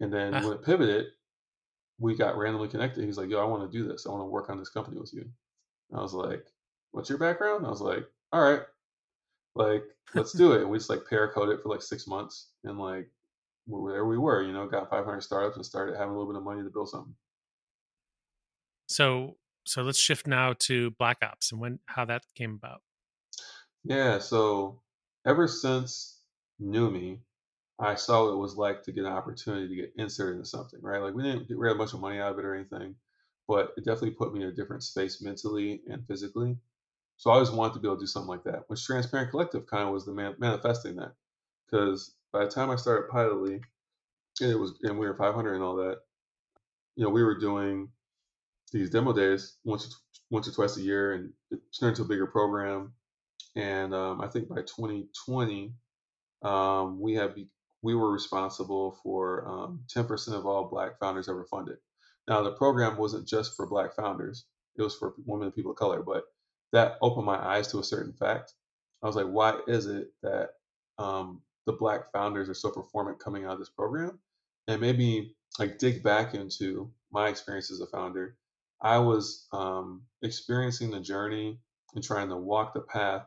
[0.00, 0.42] And then ah.
[0.42, 1.06] when it pivoted,
[1.98, 3.04] we got randomly connected.
[3.04, 4.06] He's like, "Yo, I want to do this.
[4.06, 5.28] I want to work on this company with you."
[5.90, 6.46] And I was like,
[6.92, 8.62] "What's your background?" I was like, all right,
[9.54, 10.62] like let's do it.
[10.62, 13.10] And we just like paracode it for like six months, and like
[13.66, 16.44] there we were, you know, got 500 startups and started having a little bit of
[16.44, 17.14] money to build something.
[18.88, 19.36] So,
[19.70, 22.82] so let's shift now to Black Ops and when how that came about.
[23.84, 24.80] Yeah, so
[25.24, 26.18] ever since
[26.60, 27.20] NewMe,
[27.78, 30.80] I saw what it was like to get an opportunity to get inserted into something,
[30.82, 31.00] right?
[31.00, 32.96] Like we didn't get a bunch of money out of it or anything,
[33.46, 36.56] but it definitely put me in a different space mentally and physically.
[37.16, 39.66] So I always wanted to be able to do something like that, which Transparent Collective
[39.66, 41.12] kind of was the man- manifesting that.
[41.70, 43.60] Because by the time I started Pilotly,
[44.40, 45.98] and it was and we were 500 and all that.
[46.96, 47.88] You know, we were doing
[48.72, 52.26] these demo days once once or twice a year, and it turned into a bigger
[52.26, 52.92] program.
[53.56, 55.72] And um, I think by 2020,
[56.42, 57.34] um, we have
[57.82, 61.78] we were responsible for um, 10% of all Black founders ever funded.
[62.28, 64.44] Now, the program wasn't just for Black founders;
[64.76, 66.02] it was for women and people of color.
[66.02, 66.24] But
[66.72, 68.54] that opened my eyes to a certain fact.
[69.02, 70.50] I was like, why is it that
[70.98, 74.18] um, the Black founders are so performant coming out of this program?
[74.68, 78.36] And maybe like dig back into my experience as a founder.
[78.82, 81.58] I was um, experiencing the journey
[81.94, 83.26] and trying to walk the path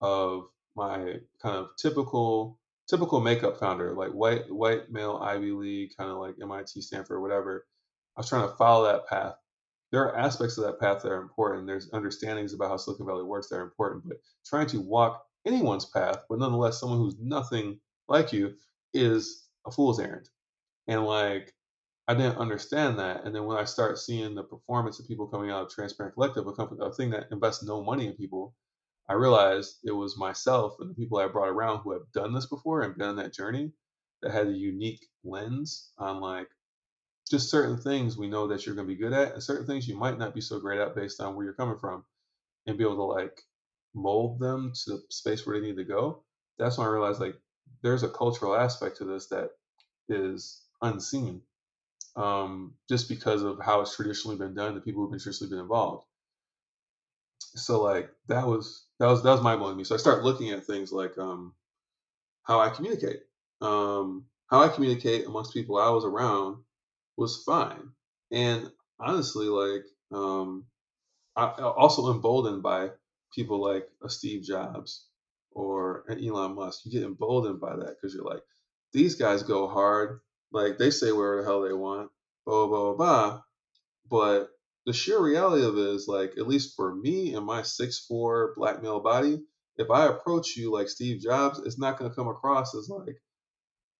[0.00, 6.10] of my kind of typical typical makeup founder, like white white male Ivy League, kind
[6.10, 7.66] of like MIT, Stanford, whatever.
[8.16, 9.34] I was trying to follow that path.
[9.92, 11.66] There are aspects of that path that are important.
[11.66, 15.86] There's understandings about how Silicon Valley works that are important, but trying to walk anyone's
[15.86, 17.78] path, but nonetheless someone who's nothing
[18.08, 18.54] like you,
[18.94, 20.28] is a fool's errand.
[20.88, 21.52] And like
[22.08, 23.24] I didn't understand that.
[23.24, 26.46] And then when I start seeing the performance of people coming out of Transparent Collective,
[26.46, 28.54] a company, a thing that invests no money in people,
[29.08, 32.46] I realized it was myself and the people I brought around who have done this
[32.46, 33.72] before and been on that journey
[34.22, 36.48] that had a unique lens on like
[37.28, 39.88] just certain things we know that you're going to be good at and certain things
[39.88, 42.04] you might not be so great at based on where you're coming from
[42.66, 43.42] and be able to like
[43.94, 46.24] mold them to the space where they need to go.
[46.58, 47.36] That's when I realized like
[47.82, 49.50] there's a cultural aspect to this that
[50.08, 51.42] is unseen
[52.16, 55.60] um, just because of how it's traditionally been done, the people who've been traditionally been
[55.60, 56.06] involved.
[57.38, 59.84] So like that was that was that was mind blowing to me.
[59.84, 61.54] So I started looking at things like um,
[62.44, 63.20] how I communicate.
[63.60, 66.58] Um, how I communicate amongst people I was around
[67.16, 67.90] was fine,
[68.30, 70.64] and honestly, like um,
[71.36, 72.90] I also emboldened by
[73.34, 75.06] people like a Steve Jobs
[75.52, 76.84] or an Elon Musk.
[76.84, 78.42] You get emboldened by that because you're like,
[78.92, 80.20] these guys go hard.
[80.52, 82.10] Like they say whatever the hell they want,
[82.46, 83.40] blah blah blah blah.
[84.10, 84.50] But
[84.86, 88.54] the sheer reality of it is like, at least for me and my six four
[88.56, 89.42] black male body,
[89.76, 93.16] if I approach you like Steve Jobs, it's not to come across as like,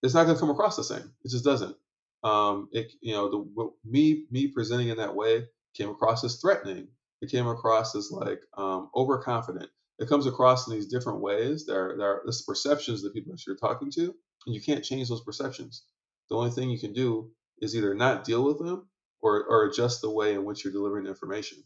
[0.03, 1.13] it's not to come across the same.
[1.25, 1.77] It just doesn't.
[2.23, 6.89] Um, it you know the me me presenting in that way came across as threatening.
[7.23, 9.69] It came across as like um, overconfident.
[9.99, 11.67] It comes across in these different ways.
[11.67, 14.15] There there are this perceptions that people that you're talking to,
[14.47, 15.85] and you can't change those perceptions.
[16.31, 18.89] The only thing you can do is either not deal with them
[19.23, 21.59] or, or adjust the way in which you're delivering information.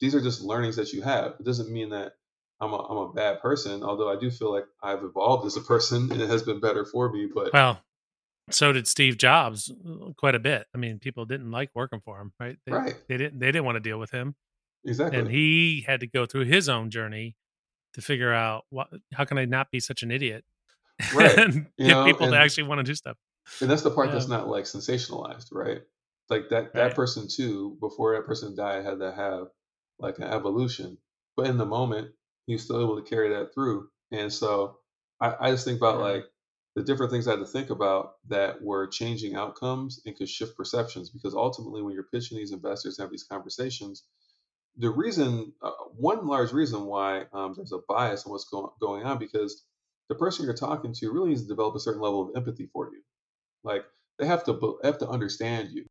[0.00, 1.34] These are just learnings that you have.
[1.38, 2.12] It doesn't mean that
[2.60, 5.62] I'm a, I'm a bad person, although I do feel like I've evolved as a
[5.62, 7.28] person and it has been better for me.
[7.32, 7.80] But well,
[8.50, 10.66] so did Steve Jobs uh, quite a bit.
[10.74, 12.56] I mean, people didn't like working for him, right?
[12.66, 12.94] They, right.
[13.08, 13.38] They didn't.
[13.38, 14.34] They didn't want to deal with him.
[14.84, 15.18] Exactly.
[15.18, 17.36] And he had to go through his own journey
[17.94, 18.88] to figure out what.
[19.14, 20.44] How can I not be such an idiot?
[21.14, 21.34] Right.
[21.38, 23.16] and get know, people and, to actually want to do stuff.
[23.60, 25.82] And that's the part that's not like sensationalized, right?
[26.30, 29.48] like that that person too before that person died had to have
[29.98, 30.96] like an evolution.
[31.36, 32.12] But in the moment
[32.46, 33.88] he was still able to carry that through.
[34.12, 34.78] And so
[35.20, 36.12] i, I just think about yeah.
[36.12, 36.24] like
[36.76, 40.56] the different things i had to think about that were changing outcomes and could shift
[40.56, 41.10] perceptions.
[41.10, 44.04] Because ultimately when you're pitching these investors have these conversations
[44.76, 49.04] the reason uh, one large reason why um, there's a bias in what's go- going
[49.04, 49.64] on because
[50.08, 52.86] the person you're talking to really needs to develop a certain level of empathy for
[52.86, 53.02] you
[53.64, 53.84] like
[54.18, 55.86] they have to have to understand you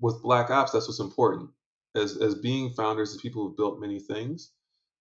[0.00, 1.50] with Black Ops, that's what's important.
[1.94, 4.52] As as being founders, as people who've built many things,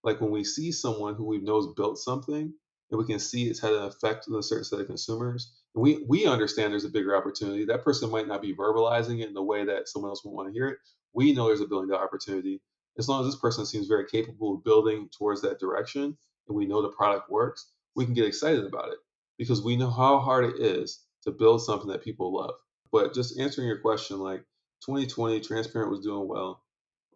[0.03, 2.53] like when we see someone who we know has built something,
[2.91, 5.83] and we can see it's had an effect on a certain set of consumers, and
[5.83, 7.65] we we understand there's a bigger opportunity.
[7.65, 10.47] That person might not be verbalizing it in the way that someone else would want
[10.47, 10.77] to hear it.
[11.13, 12.61] We know there's a billion dollar opportunity.
[12.97, 16.65] As long as this person seems very capable of building towards that direction, and we
[16.65, 18.97] know the product works, we can get excited about it
[19.37, 22.55] because we know how hard it is to build something that people love.
[22.91, 24.41] But just answering your question, like
[24.87, 26.63] 2020, Transparent was doing well.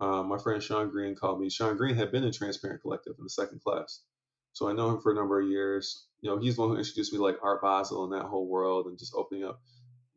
[0.01, 1.49] Um, my friend Sean Green called me.
[1.49, 4.01] Sean Green had been in Transparent Collective in the second class.
[4.53, 6.07] So I know him for a number of years.
[6.21, 8.47] You know, he's the one who introduced me to like Art Basel and that whole
[8.49, 9.61] world and just opening up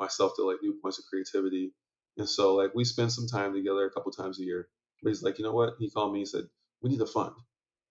[0.00, 1.74] myself to like new points of creativity.
[2.18, 4.68] And so like we spend some time together a couple times a year.
[5.02, 5.74] But he's like, you know what?
[5.80, 6.44] He called me and said,
[6.83, 7.35] We need a fund.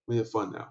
[0.07, 0.69] We need a fund now.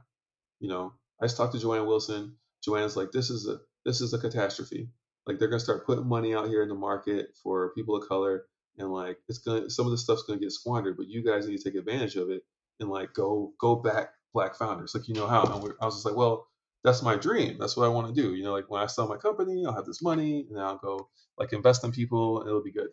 [0.61, 2.37] You know, I just talked to Joanne Wilson.
[2.65, 4.89] Joanne's like, this is a this is a catastrophe.
[5.27, 8.45] Like they're gonna start putting money out here in the market for people of color
[8.79, 11.59] and like it's gonna some of the stuff's gonna get squandered, but you guys need
[11.59, 12.43] to take advantage of it
[12.81, 15.43] and like go go back black founders, like you know how.
[15.43, 16.49] And I was just like, well,
[16.85, 17.59] that's my dream.
[17.59, 18.35] That's what I want to do.
[18.35, 21.09] You know, like when I sell my company, I'll have this money and I'll go
[21.39, 22.89] like invest in people and it'll be good,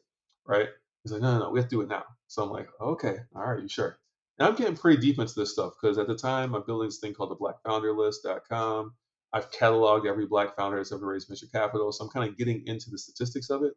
[0.45, 0.67] right?
[1.03, 2.03] He's like, no, no, no, we have to do it now.
[2.27, 3.97] So I'm like, okay, all right, you sure?
[4.37, 6.99] And I'm getting pretty deep into this stuff because at the time I'm building this
[6.99, 8.93] thing called the blackfounderlist.com.
[9.33, 11.91] I've cataloged every black founder that's ever raised venture capital.
[11.91, 13.73] So I'm kind of getting into the statistics of it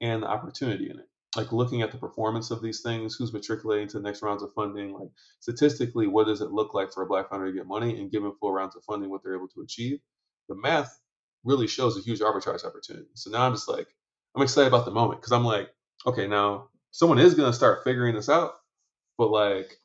[0.00, 1.08] and the opportunity in it.
[1.36, 4.52] Like looking at the performance of these things, who's matriculating to the next rounds of
[4.54, 5.08] funding, like
[5.40, 8.32] statistically, what does it look like for a black founder to get money and given
[8.38, 9.98] full rounds of funding, what they're able to achieve.
[10.48, 10.96] The math
[11.42, 13.08] really shows a huge arbitrage opportunity.
[13.14, 13.88] So now I'm just like,
[14.36, 15.70] I'm excited about the moment because I'm like,
[16.06, 18.52] okay, now someone is going to start figuring this out,
[19.18, 19.80] but like,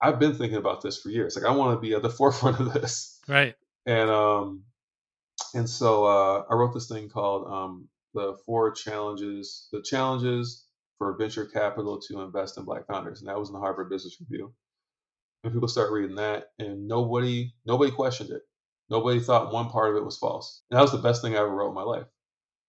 [0.00, 1.36] I've been thinking about this for years.
[1.36, 3.20] Like, I want to be at the forefront of this.
[3.28, 3.54] Right.
[3.88, 4.64] And um,
[5.54, 10.66] and so uh, I wrote this thing called um, the four challenges, the challenges
[10.98, 14.18] for venture capital to invest in black founders, and that was in the Harvard Business
[14.20, 14.52] Review.
[15.44, 18.42] And people start reading that, and nobody nobody questioned it.
[18.90, 20.62] Nobody thought one part of it was false.
[20.70, 22.06] And that was the best thing I ever wrote in my life.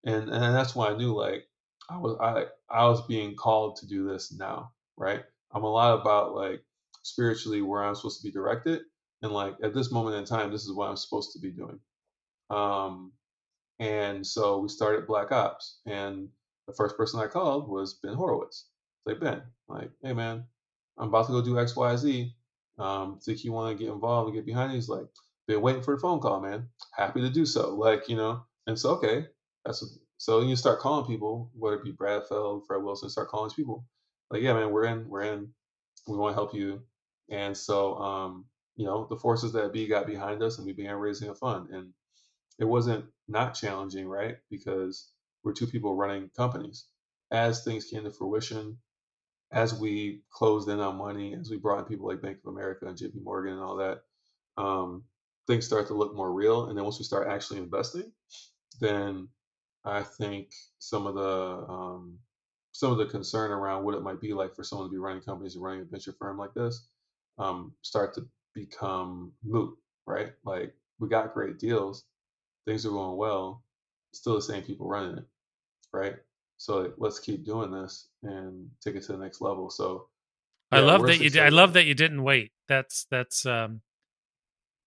[0.06, 1.46] And and that's why I knew like
[1.90, 5.24] I was I I was being called to do this now, right?
[5.54, 6.64] I'm a lot about like
[7.04, 8.82] spiritually where I'm supposed to be directed,
[9.22, 11.80] and like at this moment in time, this is what I'm supposed to be doing.
[12.50, 13.12] Um,
[13.80, 16.30] and so we started Black Ops, and
[16.68, 18.68] the first person I called was Ben Horowitz.
[19.06, 20.44] Like Ben, like, hey man,
[20.98, 22.34] I'm about to go do X, Y, Z.
[22.78, 24.76] Um, think you want to get involved and get behind it?
[24.76, 25.08] He's like,
[25.48, 26.68] been waiting for the phone call, man.
[26.96, 27.76] Happy to do so.
[27.76, 29.26] Like, you know, and so okay,
[29.66, 29.84] that's
[30.18, 33.56] so you start calling people, whether it be Brad Feld, Fred Wilson, start calling these
[33.56, 33.86] people.
[34.30, 35.48] Like, yeah, man, we're in, we're in,
[36.08, 36.82] we want to help you.
[37.30, 38.46] And so, um,
[38.80, 41.70] you know, the forces that be got behind us, and we began raising a fund.
[41.70, 41.90] And
[42.60, 44.38] it wasn't not challenging, right?
[44.50, 45.10] Because
[45.44, 46.86] we're two people running companies.
[47.30, 48.78] As things came to fruition,
[49.52, 52.86] as we closed in on money, as we brought in people like Bank of America
[52.86, 54.04] and JP Morgan and all that,
[54.56, 55.04] um,
[55.46, 56.68] things start to look more real.
[56.70, 58.14] And then once we start actually investing,
[58.80, 59.28] then
[59.84, 62.18] I think some of the um,
[62.72, 65.22] some of the concern around what it might be like for someone to be running
[65.22, 66.88] companies and running a venture firm like this
[67.40, 70.34] um, start to become moot, right?
[70.44, 72.06] Like we got great deals,
[72.66, 73.64] things are going well,
[74.14, 75.26] still the same people running it,
[75.94, 76.16] right?
[76.58, 79.70] So like, let's keep doing this and take it to the next level.
[79.70, 80.08] So
[80.72, 82.52] yeah, I love that you did, I love that you didn't wait.
[82.68, 83.82] That's that's um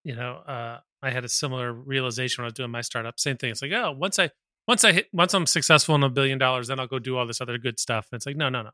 [0.04, 3.18] you know, uh I had a similar realization when I was doing my startup.
[3.18, 3.50] Same thing.
[3.50, 4.30] It's like, oh, once I
[4.68, 7.26] once I hit once I'm successful in a billion dollars, then I'll go do all
[7.26, 8.06] this other good stuff.
[8.12, 8.70] And it's like, no, no, no.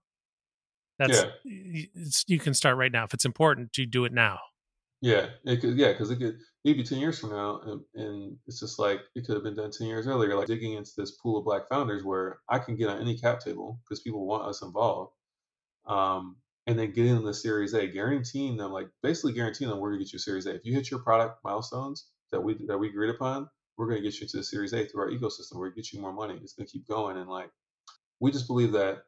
[0.98, 1.86] That's yeah.
[2.26, 3.04] you can start right now.
[3.04, 4.40] If it's important, you do it now.
[5.00, 5.76] Yeah, it could.
[5.76, 9.24] Yeah, because it could maybe ten years from now, and, and, it's just like it
[9.24, 10.34] could have been done ten years earlier.
[10.34, 13.40] Like digging into this pool of black founders where I can get on any cap
[13.40, 15.12] table because people want us involved,
[15.86, 20.02] um, and then getting the Series A, guaranteeing them, like basically guaranteeing them, we're gonna
[20.02, 20.54] get you Series A.
[20.56, 24.20] If you hit your product milestones that we that we agreed upon, we're gonna get
[24.20, 25.54] you to the Series A through our ecosystem.
[25.54, 26.40] Where We're gonna get you more money.
[26.42, 27.50] It's gonna keep going, and like
[28.18, 29.04] we just believe that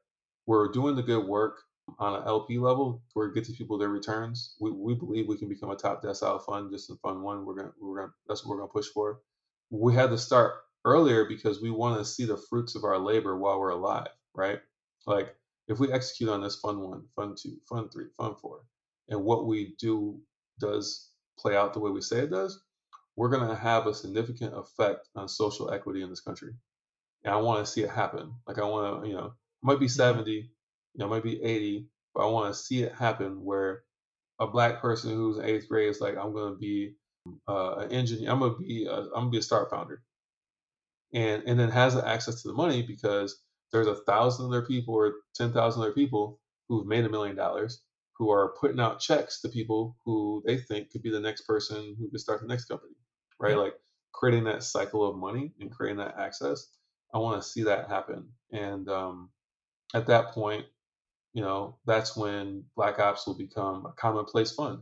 [0.46, 1.56] we're doing the good work
[1.98, 4.54] on an LP level where it gets people their returns.
[4.60, 7.44] We, we believe we can become a top decile fund just in fund one.
[7.44, 9.20] We're gonna we're gonna that's what we're gonna push for.
[9.70, 13.36] We had to start earlier because we want to see the fruits of our labor
[13.36, 14.60] while we're alive, right?
[15.06, 15.34] Like
[15.68, 18.62] if we execute on this fund one, fund two, fund three, fund four,
[19.08, 20.20] and what we do
[20.58, 22.62] does play out the way we say it does,
[23.16, 26.52] we're gonna have a significant effect on social equity in this country.
[27.24, 28.32] And I want to see it happen.
[28.46, 29.92] Like I want to, you know, might be mm-hmm.
[29.92, 30.50] 70,
[30.94, 33.84] you know, maybe 80, but I want to see it happen where
[34.40, 36.94] a black person who's in eighth grade is like, I'm going to be
[37.48, 38.30] uh, an engineer.
[38.30, 40.02] I'm going to be a, I'm going to be a start founder,
[41.14, 44.94] and and then has the access to the money because there's a thousand other people
[44.94, 47.82] or ten thousand other people who've made a million dollars
[48.16, 51.96] who are putting out checks to people who they think could be the next person
[51.98, 52.94] who could start the next company,
[53.38, 53.56] right?
[53.56, 53.74] Like
[54.12, 56.68] creating that cycle of money and creating that access.
[57.14, 59.30] I want to see that happen, and um,
[59.94, 60.66] at that point,
[61.32, 64.80] you know, that's when Black Ops will become a commonplace fund.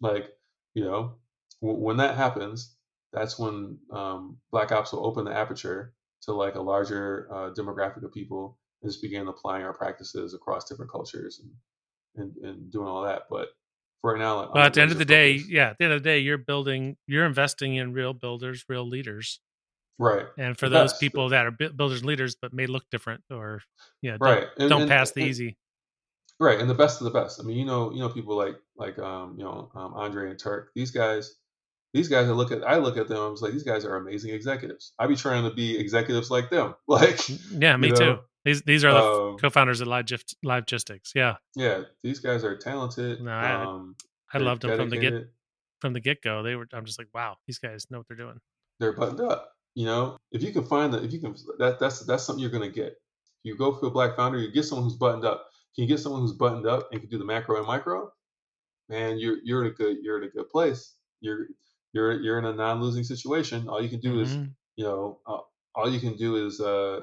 [0.00, 0.28] Like,
[0.74, 1.14] you know,
[1.62, 2.76] w- when that happens,
[3.12, 8.04] that's when um, Black Ops will open the aperture to like a larger uh, demographic
[8.04, 12.86] of people and just begin applying our practices across different cultures and, and, and doing
[12.86, 13.22] all that.
[13.30, 13.48] But
[14.02, 16.02] for right now, but at the end of the day, yeah, at the end of
[16.02, 19.40] the day, you're building, you're investing in real builders, real leaders.
[19.98, 20.26] Right.
[20.36, 23.62] And for those people that are builders leaders but may look different or
[24.02, 24.46] yeah, don't, right.
[24.58, 25.56] And, don't and, pass the and, easy.
[26.38, 27.40] Right, and the best of the best.
[27.40, 30.38] I mean, you know, you know, people like like um, you know, um, Andre and
[30.38, 30.70] Turk.
[30.74, 31.36] These guys,
[31.94, 32.28] these guys.
[32.28, 33.18] I look at, I look at them.
[33.18, 34.92] I was like, these guys are amazing executives.
[34.98, 36.74] I be trying to be executives like them.
[36.88, 37.20] Like,
[37.52, 37.96] yeah, me know?
[37.96, 38.18] too.
[38.44, 40.06] These these are the um, co-founders of Live
[40.44, 41.12] Livegistics.
[41.14, 41.82] Yeah, yeah.
[42.02, 43.22] These guys are talented.
[43.22, 43.96] No, I, um,
[44.32, 45.30] I loved them from the get
[45.80, 46.42] from the get go.
[46.42, 46.68] They were.
[46.74, 48.38] I'm just like, wow, these guys know what they're doing.
[48.78, 49.52] They're buttoned up.
[49.74, 52.50] You know, if you can find that, if you can, that that's that's something you're
[52.50, 52.96] gonna get.
[53.42, 55.46] You go for a black founder, you get someone who's buttoned up
[55.76, 58.10] can you get someone who's buttoned up and can do the macro and micro?
[58.88, 60.94] Man, you're you're in a good you're in a good place.
[61.20, 61.48] You're
[61.92, 63.68] you're you're in a non-losing situation.
[63.68, 64.22] All you can do mm-hmm.
[64.22, 64.34] is
[64.76, 65.40] you know uh,
[65.74, 67.00] all you can do is uh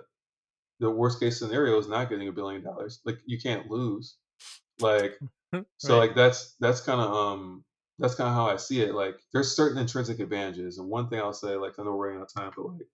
[0.80, 3.00] the worst case scenario is not getting a billion dollars.
[3.06, 4.16] Like you can't lose.
[4.80, 5.20] Like
[5.78, 6.08] so Right.
[6.08, 7.64] like that's that's kind of um
[8.00, 8.96] that's kind of how I see it.
[8.96, 12.22] Like there's certain intrinsic advantages, and one thing I'll say, like I know we're running
[12.22, 12.88] out of time, but like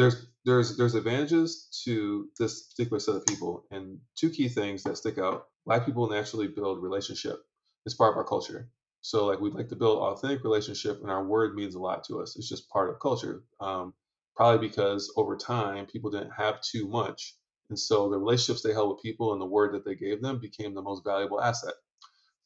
[0.00, 4.96] there's there's there's advantages to this particular set of people, and two key things that
[4.96, 5.48] stick out.
[5.66, 7.36] Black people naturally build relationship.
[7.84, 8.70] It's part of our culture.
[9.02, 12.20] So like we'd like to build authentic relationship, and our word means a lot to
[12.20, 12.36] us.
[12.36, 13.44] It's just part of culture.
[13.60, 13.92] Um,
[14.34, 17.36] probably because over time people didn't have too much,
[17.68, 20.40] and so the relationships they held with people and the word that they gave them
[20.40, 21.74] became the most valuable asset.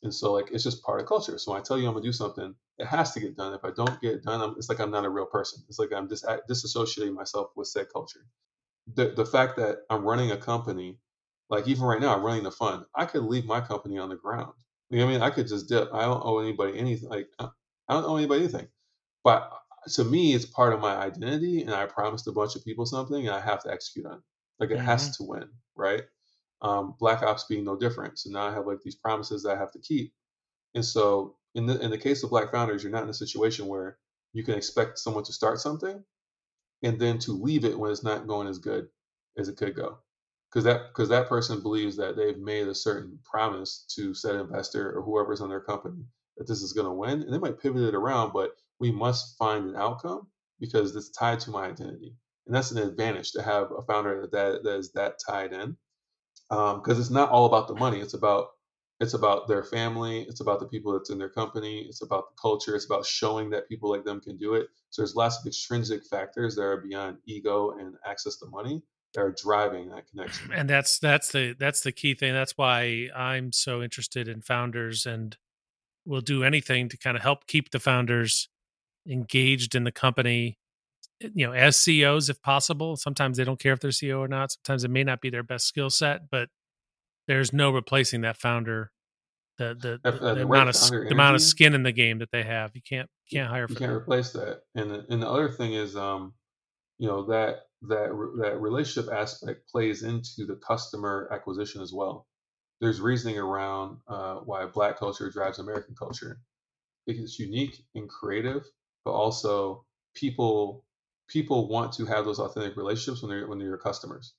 [0.04, 1.38] And so like it's just part of culture.
[1.38, 3.54] So when I tell you I'm gonna do something, it has to get done.
[3.54, 5.64] If I don't get it done, I'm, it's like I'm not a real person.
[5.68, 8.26] It's like I'm dis- disassociating myself with said culture.
[8.94, 10.98] The the fact that I'm running a company,
[11.48, 14.16] like even right now I'm running the fund, I could leave my company on the
[14.16, 14.52] ground.
[14.90, 15.22] You know what I mean?
[15.22, 15.88] I could just dip.
[15.94, 17.08] I don't owe anybody anything.
[17.08, 17.48] Like I
[17.88, 18.68] I don't owe anybody anything.
[19.24, 22.64] But uh, to me, it's part of my identity, and I promised a bunch of
[22.64, 24.22] people something, and I have to execute on it.
[24.60, 25.24] Like it has mm-hmm.
[25.24, 26.02] to win, right?
[26.62, 28.18] Um, Black Ops being no different.
[28.18, 30.12] So now I have like these promises that I have to keep.
[30.74, 33.66] And so in the in the case of Black founders, you're not in a situation
[33.66, 33.98] where
[34.32, 36.02] you can expect someone to start something
[36.82, 38.88] and then to leave it when it's not going as good
[39.38, 39.98] as it could go.
[40.50, 44.96] Because that because that person believes that they've made a certain promise to said investor
[44.96, 46.04] or whoever's on their company
[46.36, 49.36] that this is going to win, and they might pivot it around, but we must
[49.38, 50.26] find an outcome
[50.60, 52.14] because it's tied to my identity,
[52.46, 55.76] and that's an advantage to have a founder that that, that is that tied in
[56.48, 58.00] because um, it's not all about the money.
[58.00, 58.48] It's about
[59.00, 60.22] it's about their family.
[60.22, 61.80] It's about the people that's in their company.
[61.88, 62.76] It's about the culture.
[62.76, 64.68] It's about showing that people like them can do it.
[64.90, 68.82] So there's lots of extrinsic factors that are beyond ego and access to money
[69.14, 70.52] that are driving that connection.
[70.52, 72.32] And that's that's the that's the key thing.
[72.32, 75.36] That's why I'm so interested in founders and
[76.06, 78.48] will do anything to kind of help keep the founders
[79.08, 80.58] engaged in the company
[81.20, 84.50] you know as ceos if possible sometimes they don't care if they're ceo or not
[84.52, 86.48] sometimes it may not be their best skill set but
[87.28, 88.90] there's no replacing that founder
[89.58, 92.30] the the, Uh, the, the amount of the amount of skin in the game that
[92.32, 94.62] they have you can't can't hire for you can't that replace that.
[94.74, 96.34] And the, and the other thing is, um,
[96.98, 98.08] you know, that that
[98.40, 102.26] that relationship aspect plays into the customer acquisition as well.
[102.80, 106.40] There's reasoning around uh, why Black culture drives American culture.
[107.06, 108.64] because It's unique and creative,
[109.04, 109.84] but also
[110.14, 110.84] people
[111.28, 114.34] people want to have those authentic relationships when they're when they're your customers.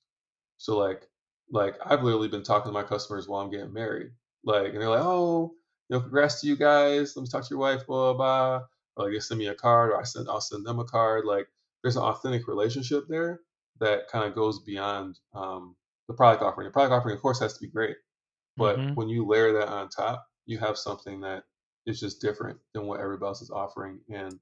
[0.58, 1.08] So like
[1.50, 4.08] like I've literally been talking to my customers while I'm getting married.
[4.44, 5.54] Like and they're like, oh,
[5.88, 7.16] you know, congrats to you guys.
[7.16, 8.58] Let me talk to your wife, blah blah.
[8.58, 8.66] blah.
[8.96, 11.24] Or like they send me a card, or I send I'll send them a card.
[11.24, 11.48] Like
[11.82, 13.40] there's an authentic relationship there
[13.80, 15.76] that kind of goes beyond um,
[16.08, 16.66] the product offering.
[16.66, 17.96] The product offering, of course, has to be great,
[18.56, 18.94] but Mhm.
[18.94, 21.44] when you layer that on top, you have something that
[21.86, 24.38] is just different than what everybody else is offering, and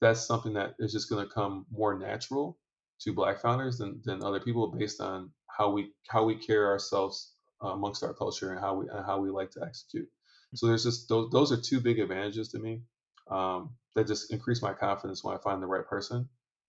[0.00, 2.58] that's something that is just going to come more natural
[3.00, 7.32] to Black founders than, than other people based on how we how we carry ourselves
[7.62, 10.08] uh, amongst our culture and how we and how we like to execute.
[10.54, 12.82] So there's just those those are two big advantages to me
[13.30, 16.28] um, that just increase my confidence when I find the right person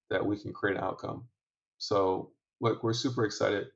[0.10, 1.28] that we can create an outcome.
[1.78, 3.68] So look, we're super excited,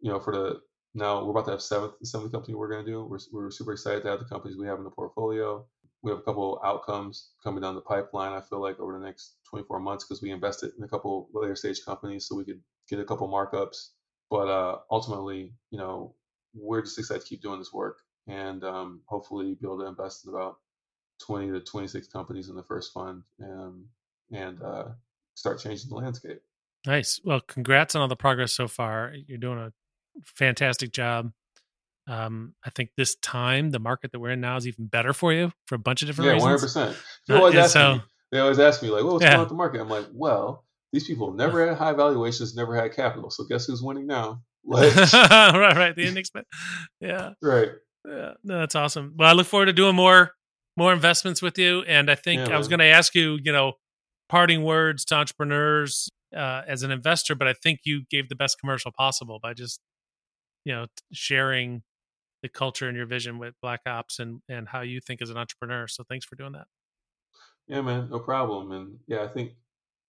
[0.00, 0.60] you know, for the
[0.94, 3.04] now we're about to have seventh seventh company we're going to do.
[3.04, 5.66] We're we're super excited to have the companies we have in the portfolio.
[6.02, 8.32] We have a couple outcomes coming down the pipeline.
[8.32, 11.56] I feel like over the next 24 months because we invested in a couple later
[11.56, 13.90] stage companies so we could get a couple markups.
[14.30, 16.14] But uh, ultimately, you know,
[16.54, 20.26] we're just excited to keep doing this work and um, hopefully be able to invest
[20.26, 20.58] in about
[21.26, 23.84] 20 to 26 companies in the first fund and
[24.30, 24.84] and uh,
[25.34, 26.40] start changing the landscape.
[26.86, 29.72] nice well congrats on all the progress so far you're doing a
[30.24, 31.32] fantastic job
[32.08, 35.32] um, I think this time, the market that we're in now is even better for
[35.32, 36.42] you for a bunch of different reasons.
[36.42, 36.60] Yeah, 100.
[36.60, 36.96] percent
[37.26, 38.02] People Uh, always and ask so- me.
[38.30, 39.30] They always ask me like, "Well, what's Yeah.
[39.30, 42.76] going on with the market?" I'm like, "Well, these people never had high valuations, never
[42.76, 43.30] had capital.
[43.30, 45.96] So guess who's winning now?" Like, right, right.
[45.96, 46.30] The index,
[47.00, 47.70] yeah, right.
[48.06, 48.32] yeah.
[48.44, 49.14] No, that's awesome.
[49.16, 50.32] Well, I look forward to doing more
[50.76, 51.82] more investments with you.
[51.88, 53.72] And I think Yeah, I was going to ask you, you know,
[54.28, 58.60] parting words to entrepreneurs uh, as an investor, but I think you gave the best
[58.60, 59.80] commercial possible by just,
[60.64, 61.82] you know, sharing
[62.42, 65.36] the culture and your vision with Black Ops and and how you think as an
[65.36, 65.86] entrepreneur.
[65.88, 66.66] So thanks for doing that.
[67.66, 68.72] Yeah, man, no problem.
[68.72, 69.52] And yeah, I think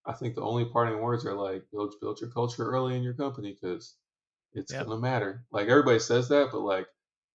[0.06, 3.14] I think the only parting words are like build build your culture early in your
[3.14, 3.96] company because
[4.54, 4.86] it's Yep.
[4.86, 5.44] gonna matter.
[5.52, 6.88] Like everybody says that, but like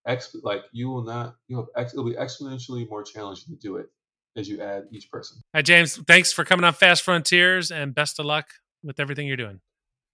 [0.07, 3.77] ex like you will not you have ex, it'll be exponentially more challenging to do
[3.77, 3.87] it
[4.35, 5.41] as you add each person.
[5.53, 5.97] Hi, James.
[6.07, 8.47] Thanks for coming on Fast Frontiers and best of luck
[8.83, 9.61] with everything you're doing.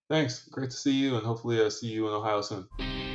[0.09, 0.47] Thanks.
[0.49, 3.10] Great to see you, and hopefully I see you in Ohio soon.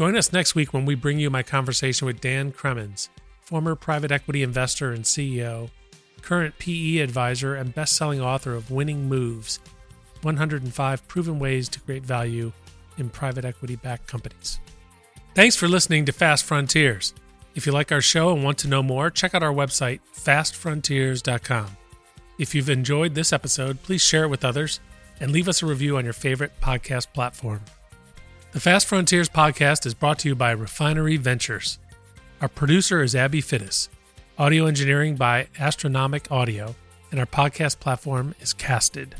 [0.00, 3.10] Join us next week when we bring you my conversation with Dan Cremons,
[3.42, 5.68] former private equity investor and CEO,
[6.22, 9.60] current PE advisor, and best selling author of Winning Moves
[10.22, 12.50] 105 proven ways to create value
[12.96, 14.58] in private equity backed companies.
[15.34, 17.12] Thanks for listening to Fast Frontiers.
[17.54, 21.76] If you like our show and want to know more, check out our website, fastfrontiers.com.
[22.38, 24.80] If you've enjoyed this episode, please share it with others
[25.20, 27.60] and leave us a review on your favorite podcast platform.
[28.52, 31.78] The Fast Frontiers podcast is brought to you by Refinery Ventures.
[32.40, 33.88] Our producer is Abby Fittis,
[34.38, 36.74] audio engineering by Astronomic Audio,
[37.12, 39.14] and our podcast platform is Casted.